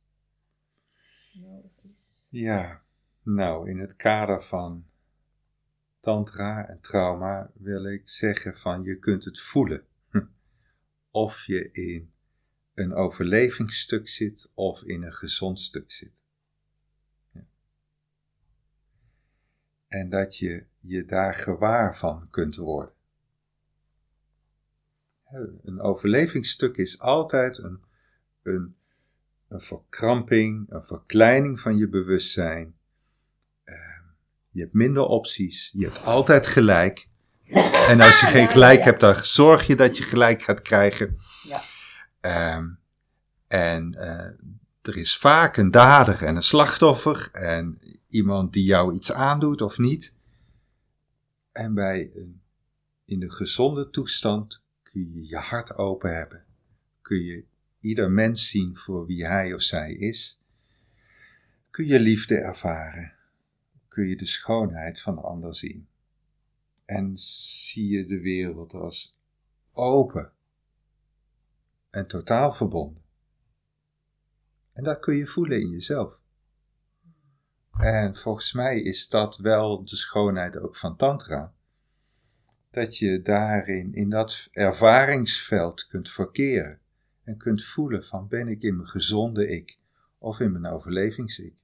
[1.33, 2.27] nodig is?
[2.31, 2.83] Ja,
[3.23, 4.87] nou, in het kader van
[6.01, 9.87] tantra en trauma wil ik zeggen van je kunt het voelen
[11.11, 12.13] of je in
[12.75, 16.23] een overlevingsstuk zit of in een gezond stuk zit.
[17.33, 17.47] Ja.
[19.89, 22.95] En dat je je daar gewaar van kunt worden.
[25.63, 27.85] Een overlevingsstuk is altijd een,
[28.43, 28.77] een,
[29.49, 32.79] een verkramping, een verkleining van je bewustzijn.
[33.65, 34.03] Ehm,
[34.51, 37.10] je hebt minder opties, je hebt altijd gelijk.
[37.51, 41.19] En als je geen gelijk hebt, dan zorg je dat je gelijk gaat krijgen.
[41.43, 42.57] Ja.
[42.57, 42.79] Um,
[43.47, 44.31] en uh,
[44.83, 47.29] er is vaak een dader en een slachtoffer.
[47.33, 47.79] En
[48.09, 50.15] iemand die jou iets aandoet of niet.
[51.53, 52.43] En bij een,
[53.05, 56.45] in de gezonde toestand kun je je hart open hebben.
[57.03, 57.45] Kun je
[57.81, 60.41] ieder mens zien voor wie hij of zij is.
[61.71, 63.15] Kun je liefde ervaren.
[63.89, 65.90] Kun je de schoonheid van de ander zien
[66.91, 69.19] en zie je de wereld als
[69.73, 70.33] open
[71.91, 73.03] en totaal verbonden.
[74.73, 76.21] En dat kun je voelen in jezelf.
[77.79, 81.55] En volgens mij is dat wel de schoonheid ook van Tantra.
[82.71, 86.81] Dat je daarin, in dat ervaringsveld kunt verkeren.
[87.25, 89.79] En kunt voelen van ben ik in mijn gezonde ik
[90.19, 91.55] of in mijn overlevings-ik.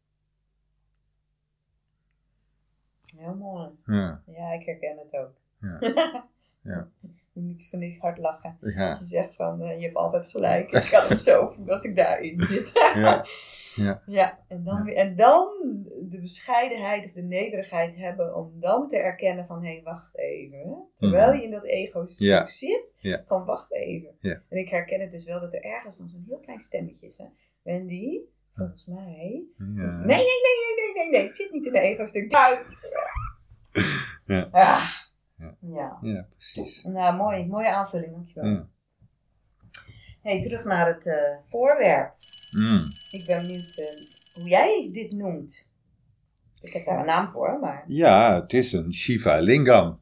[3.17, 3.69] Heel mooi.
[3.87, 4.23] Ja.
[4.27, 5.33] Ja, ik herken het ook.
[5.61, 5.79] Ja.
[6.73, 6.89] ja.
[7.33, 8.57] Niks van niks hard lachen.
[8.61, 8.89] Ja.
[8.89, 10.71] Als je zegt van, uh, je hebt altijd gelijk.
[10.71, 12.71] Ik kan hem zo voelen als ik daarin zit.
[12.75, 13.25] ja.
[13.75, 14.03] Ja.
[14.07, 14.39] ja.
[14.49, 15.49] En, dan weer, en dan
[16.01, 20.89] de bescheidenheid of de nederigheid hebben om dan te erkennen van, hé, hey, wacht even.
[20.95, 22.47] Terwijl je in dat ego-stuk Ja.
[22.47, 24.17] zit, van wacht even.
[24.21, 27.19] En ik herken het dus wel dat er ergens dan zo'n heel klein stemmetje is.
[27.19, 27.25] Hè?
[27.63, 28.21] Wendy,
[28.57, 29.45] volgens mij...
[29.59, 29.65] Ja.
[29.65, 31.29] Nee, nee, nee, nee, nee, nee, nee.
[31.29, 32.33] Ik zit niet in een ego-stuk.
[34.27, 34.49] Ja.
[34.51, 34.91] Ah.
[35.39, 35.57] Ja.
[35.61, 35.99] ja.
[36.03, 36.83] Ja, precies.
[36.83, 37.47] Nou, mooi.
[37.47, 38.51] Mooie aanvulling, dankjewel.
[38.51, 38.69] Ja.
[40.23, 42.15] hey, terug naar het eh, voorwerp.
[42.51, 42.83] Mm.
[43.11, 45.71] Ik ben benieuwd eh, hoe jij dit noemt.
[46.61, 47.85] Ik heb daar een naam voor, maar...
[47.87, 49.99] Ja, het is een Shiva Lingam.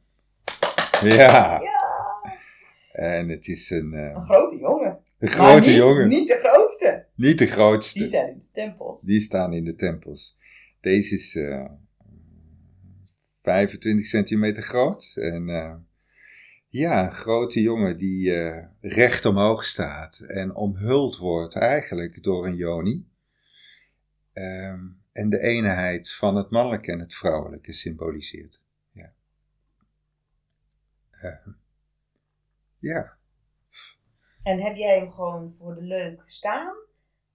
[1.02, 1.60] Ja.
[1.60, 1.82] Ja,
[2.92, 5.02] En het is een, een eh, grote jongen.
[5.24, 6.08] De grote niet, jongen.
[6.08, 7.06] Niet de grootste.
[7.14, 7.98] Niet de grootste.
[7.98, 9.00] Die zijn in de tempels.
[9.00, 10.36] Die staan in de tempels.
[10.80, 11.70] Deze is eh
[13.42, 15.12] 25 centimeter groot.
[15.14, 15.74] En eh,
[16.68, 22.56] ja, een grote jongen die eh, recht omhoog staat en omhuld wordt eigenlijk door een
[22.56, 23.08] yoni.
[24.32, 28.60] Ehm, en de eenheid van het mannelijke en het vrouwelijke symboliseert.
[28.92, 29.12] Ja.
[31.10, 31.46] Eh,
[32.78, 33.22] ja.
[34.44, 36.74] En heb jij hem gewoon voor de leuk staan?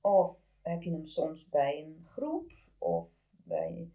[0.01, 2.51] Of heb je hem soms bij een groep?
[2.77, 3.91] Of bij...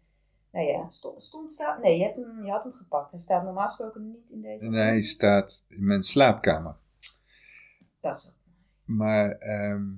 [0.51, 1.81] Nou ja, stond, stond staat...
[1.81, 3.11] Nee, je, hebt hem, je had hem gepakt.
[3.11, 4.65] Hij staat normaal gesproken niet in deze...
[4.65, 6.75] En hij staat in mijn slaapkamer.
[8.01, 8.35] Dat is het.
[8.85, 9.93] Maar ehm,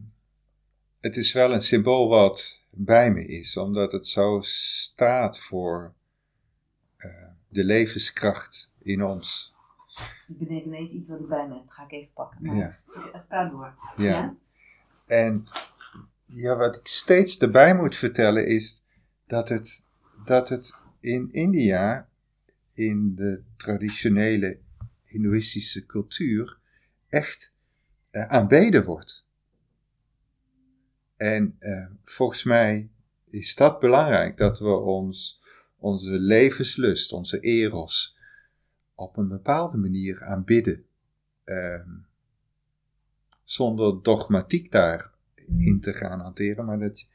[0.99, 5.93] het is wel een symbool wat bij me is, omdat het zo staat voor
[6.97, 9.55] eh, de levenskracht in ons.
[10.27, 11.69] Ik bedenk ineens iets wat ik bij me heb.
[11.69, 12.37] Ga ik even pakken.
[12.45, 12.79] Maar Ja.
[13.11, 13.73] het- Praat door.
[13.97, 14.35] Ja.
[15.05, 15.47] En
[16.25, 18.83] ja, wat ik steeds erbij moet vertellen is
[19.27, 19.83] dat het,
[20.25, 22.09] dat het in India,
[22.71, 24.59] in de traditionele
[25.03, 26.59] Hindoeïstische cultuur,
[27.09, 27.53] echt
[28.11, 29.25] eh, aanbeden wordt.
[31.17, 32.89] En eh, volgens mij
[33.29, 35.41] is dat belangrijk, dat we ons,
[35.77, 38.16] onze levenslust, onze eros,
[38.97, 40.85] op een bepaalde manier aanbidden.
[41.43, 41.89] Ehm,
[43.43, 47.07] zonder dogmatiek daarin te gaan hanteren, maar dat, je-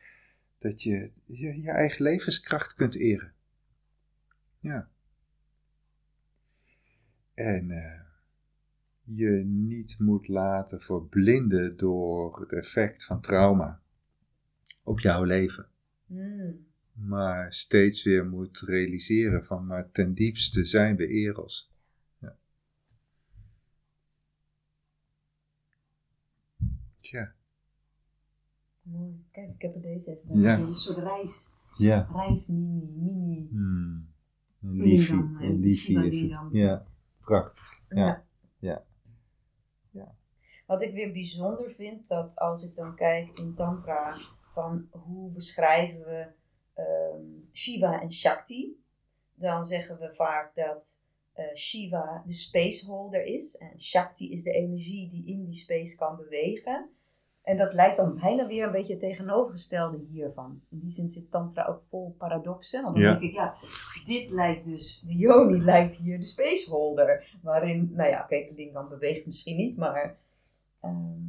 [0.59, 3.33] dat je, je je eigen levenskracht kunt eren.
[4.61, 4.89] Ja.
[7.35, 8.01] En eh,
[9.05, 13.81] je niet moet laten verblinden door het effect van trauma
[14.83, 15.67] op jouw leven.
[16.07, 16.67] Hmm.
[16.93, 21.72] Maar steeds weer moet realiseren van, maar ten diepste zijn we eros.
[27.03, 27.33] Tja.
[28.83, 29.25] Mooi.
[29.33, 30.37] Kijk, ik heb er deze even bij.
[30.37, 30.59] Ja.
[30.59, 31.53] Een soort reis.
[31.77, 32.09] Ja.
[32.13, 33.49] Reis mini, mini.
[33.51, 34.11] Hmm.
[34.63, 36.49] Een liefje, eh, is het.
[36.53, 36.87] Ja,
[37.21, 37.83] prachtig.
[37.89, 38.25] Ja.
[38.59, 38.85] Ja.
[40.67, 46.01] Wat ik weer bijzonder vind, dat als ik dan kijk in Tantra, van hoe beschrijven
[46.01, 46.27] we
[46.75, 48.83] ehm, Shiva en Shakti,
[49.35, 51.01] dan zeggen we vaak dat
[51.33, 56.17] eh, Shiva de spaceholder is en Shakti is de energie die in die space kan
[56.17, 56.91] bewegen.
[57.43, 60.63] En dat lijkt dan bijna weer een beetje het tegenovergestelde hiervan.
[60.71, 62.83] In die zin zit Tantra ook vol paradoxen.
[62.83, 63.11] Want dan Ja.
[63.11, 63.55] denk ik, ja,
[64.05, 67.37] dit lijkt dus, de Yoni lijkt hier de spaceholder.
[67.43, 70.17] Waarin, nou ja, oké, de lingam beweegt misschien niet, maar
[70.81, 71.21] ehm,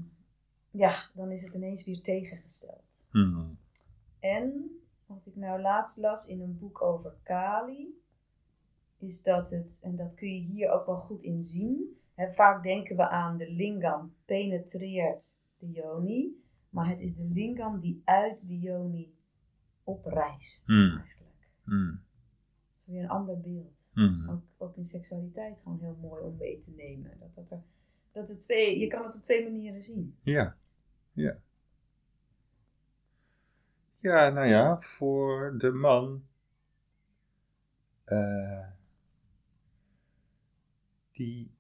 [0.71, 3.05] ja, dan is het ineens weer tegengesteld.
[3.11, 3.57] Hmm.
[4.19, 8.01] En wat ik nou laatst las in een boek over Kali,
[9.03, 12.63] is dat het, en dat kun je hier ook wel goed in zien, hè, vaak
[12.63, 18.47] denken we aan de lingam penetreert de yoni, maar het is de lingam die uit
[18.47, 19.15] de yoni
[19.83, 20.97] opreist Hmm.
[20.97, 21.49] eigenlijk.
[21.63, 21.91] Hmm.
[21.91, 23.89] Dat is weer een ander beeld.
[23.93, 24.29] Hmm.
[24.29, 27.19] Ook, ook in seksualiteit gewoon heel mooi om mee te nemen.
[27.19, 27.61] Dat, dat, er,
[28.11, 30.17] dat de twee, je kan het op twee manieren zien.
[30.21, 30.57] Ja,
[31.11, 31.37] ja.
[33.99, 36.23] Ja, nou ja, voor de man.
[38.03, 38.67] eh,
[41.13, 41.51] die,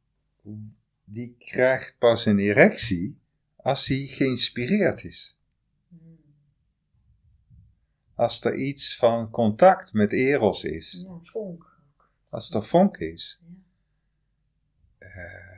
[1.03, 3.21] die krijgt pas een erectie
[3.55, 5.37] als hij geïnspireerd is.
[8.15, 11.03] Als er iets van contact met Eros is.
[11.07, 11.79] Ja, vonk.
[12.29, 13.41] Als er vonk is.
[13.41, 15.07] Ja.
[15.07, 15.51] Eh,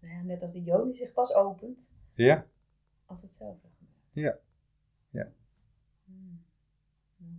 [0.00, 2.46] Ja, net als de yoni zich pas opent ja,
[3.06, 4.04] als het zelf wil gebeuren.
[4.12, 4.38] Ja.
[5.10, 5.32] Ja.
[6.04, 6.44] Hmm.
[7.16, 7.38] Mooi.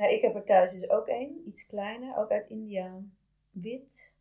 [0.00, 3.02] Nou, ik heb er thuis dus ook één, iets kleiner, ook uit India,
[3.50, 4.18] wit.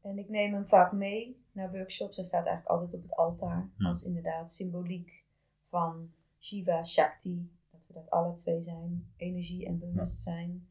[0.00, 2.16] En ik neem hem vaak mee naar workshops.
[2.16, 3.70] Hij staat eigenlijk altijd op het altaar.
[3.76, 3.86] Hmm.
[3.86, 5.24] Als inderdaad symboliek
[5.68, 7.50] van Shiva, Shakti.
[7.70, 9.12] Dat we dat alle twee zijn.
[9.16, 10.68] Energie en bewustzijn.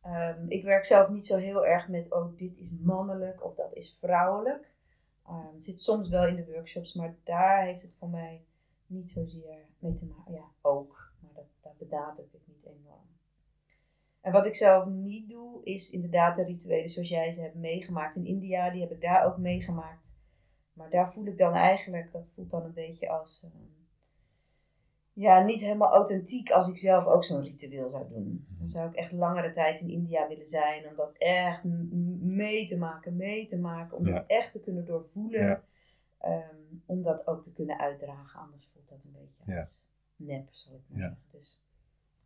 [0.00, 3.74] Ehm, ik werk zelf niet zo heel erg met, oh, dit is mannelijk of dat
[3.74, 4.74] is vrouwelijk.
[5.26, 8.44] Ehm, het zit soms wel in de workshops, maar daar heeft het voor mij
[8.86, 10.32] niet zozeer mee te maken.
[10.32, 13.10] Ja, ook, maar dat, daar benadruk ik niet enorm.
[14.22, 18.16] En wat ik zelf niet doe, is inderdaad de rituelen zoals jij ze hebt meegemaakt
[18.16, 18.70] in India.
[18.70, 20.10] Die heb ik daar ook meegemaakt.
[20.72, 23.62] Maar daar voel ik dan eigenlijk, dat voelt dan een beetje als, ehm,
[25.12, 28.46] ja, niet helemaal authentiek als ik zelf ook zo'n ritueel zou doen.
[28.58, 31.64] Dan zou ik echt langere tijd in India willen zijn, om dat echt
[32.20, 34.12] mee te maken, mee te maken, om Ja.
[34.12, 35.40] dat echt te kunnen doorvoelen.
[35.46, 35.62] Ja.
[36.18, 36.56] Ehm,
[36.86, 39.58] om dat ook te kunnen uitdragen, anders voelt dat een beetje Ja.
[39.58, 41.06] als nep, zal ik maar Ja.
[41.08, 41.24] zeggen.
[41.30, 41.60] Dus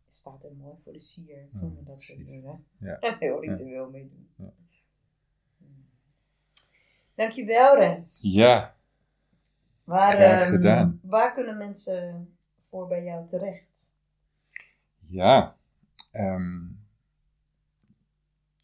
[0.07, 2.33] staat er mooi voor de sier, Ja, zonder dat precies.
[2.35, 2.97] er hè, Ja.
[2.99, 4.29] een heel ritueel mee doen.
[4.35, 4.53] Ja.
[5.57, 5.85] Hmm.
[7.15, 8.19] Dankjewel, Rens.
[8.21, 8.75] Ja,
[9.83, 10.99] Waar, graag ehm, gedaan.
[11.03, 12.29] waar kunnen mensen
[12.59, 13.91] voor bij jou terecht?
[15.07, 15.57] ja.
[16.11, 16.65] ehm,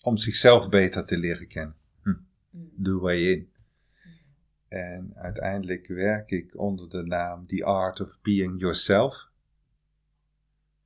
[0.01, 1.75] om zichzelf beter te leren kennen.
[2.03, 2.27] Mm.
[2.75, 3.51] Doe waar je in.
[4.67, 9.31] En uiteindelijk werk ik onder de naam The Art of Being Yourself.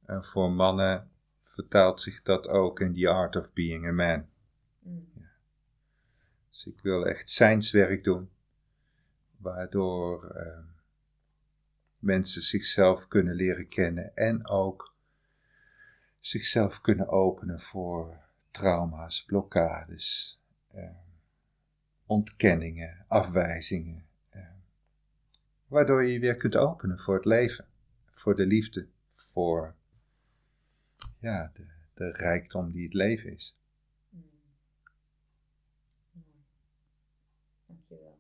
[0.08, 1.12] En voor mannen
[1.44, 4.28] vertaalt zich dat ook in The Art of Being a Man.
[4.80, 5.12] Mm.
[6.50, 8.30] Dus ik wil echt zijnswerk doen,
[9.38, 10.64] waardoor eh,
[12.00, 14.96] mensen zichzelf kunnen leren kennen en ook
[16.20, 18.20] zichzelf kunnen openen voor
[18.52, 20.96] trauma's, blokkades, eh,
[22.06, 24.06] ontkenningen, afwijzingen.
[24.30, 24.50] eh,
[25.68, 27.68] waardoor je je weer kunt openen voor het leven,
[28.12, 29.77] voor de liefde, voor
[31.18, 33.60] ja, de, de rijkdom die het leven is.
[34.10, 34.24] Mm.
[36.12, 36.44] Mooi.
[37.66, 38.18] Dankjewel.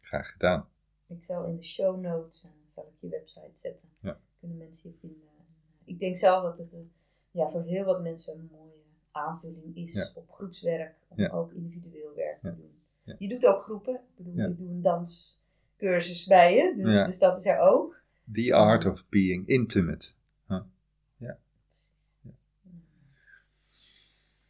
[0.00, 0.68] Graag gedaan.
[1.06, 3.88] Ik zal in de show notes eh, zal ik je website zetten.
[4.00, 4.20] Ja.
[4.40, 5.28] Kunnen mensen je vinden.
[5.38, 6.92] En, eh, Ik denk zelf dat het een,
[7.30, 10.10] ja, voor heel wat mensen een mooie aanvulling is Ja.
[10.14, 10.94] op groepswerk.
[11.08, 11.28] Om Ja.
[11.30, 12.74] ook individueel werk te doen.
[13.18, 13.94] Je doet ook groepen.
[13.94, 16.74] Ik bedoel, ik doe een danscursus bij je.
[16.76, 18.02] Dus, dus dat is er ook.
[18.32, 20.12] The art of being intimate.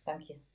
[0.06, 0.45] Dank je.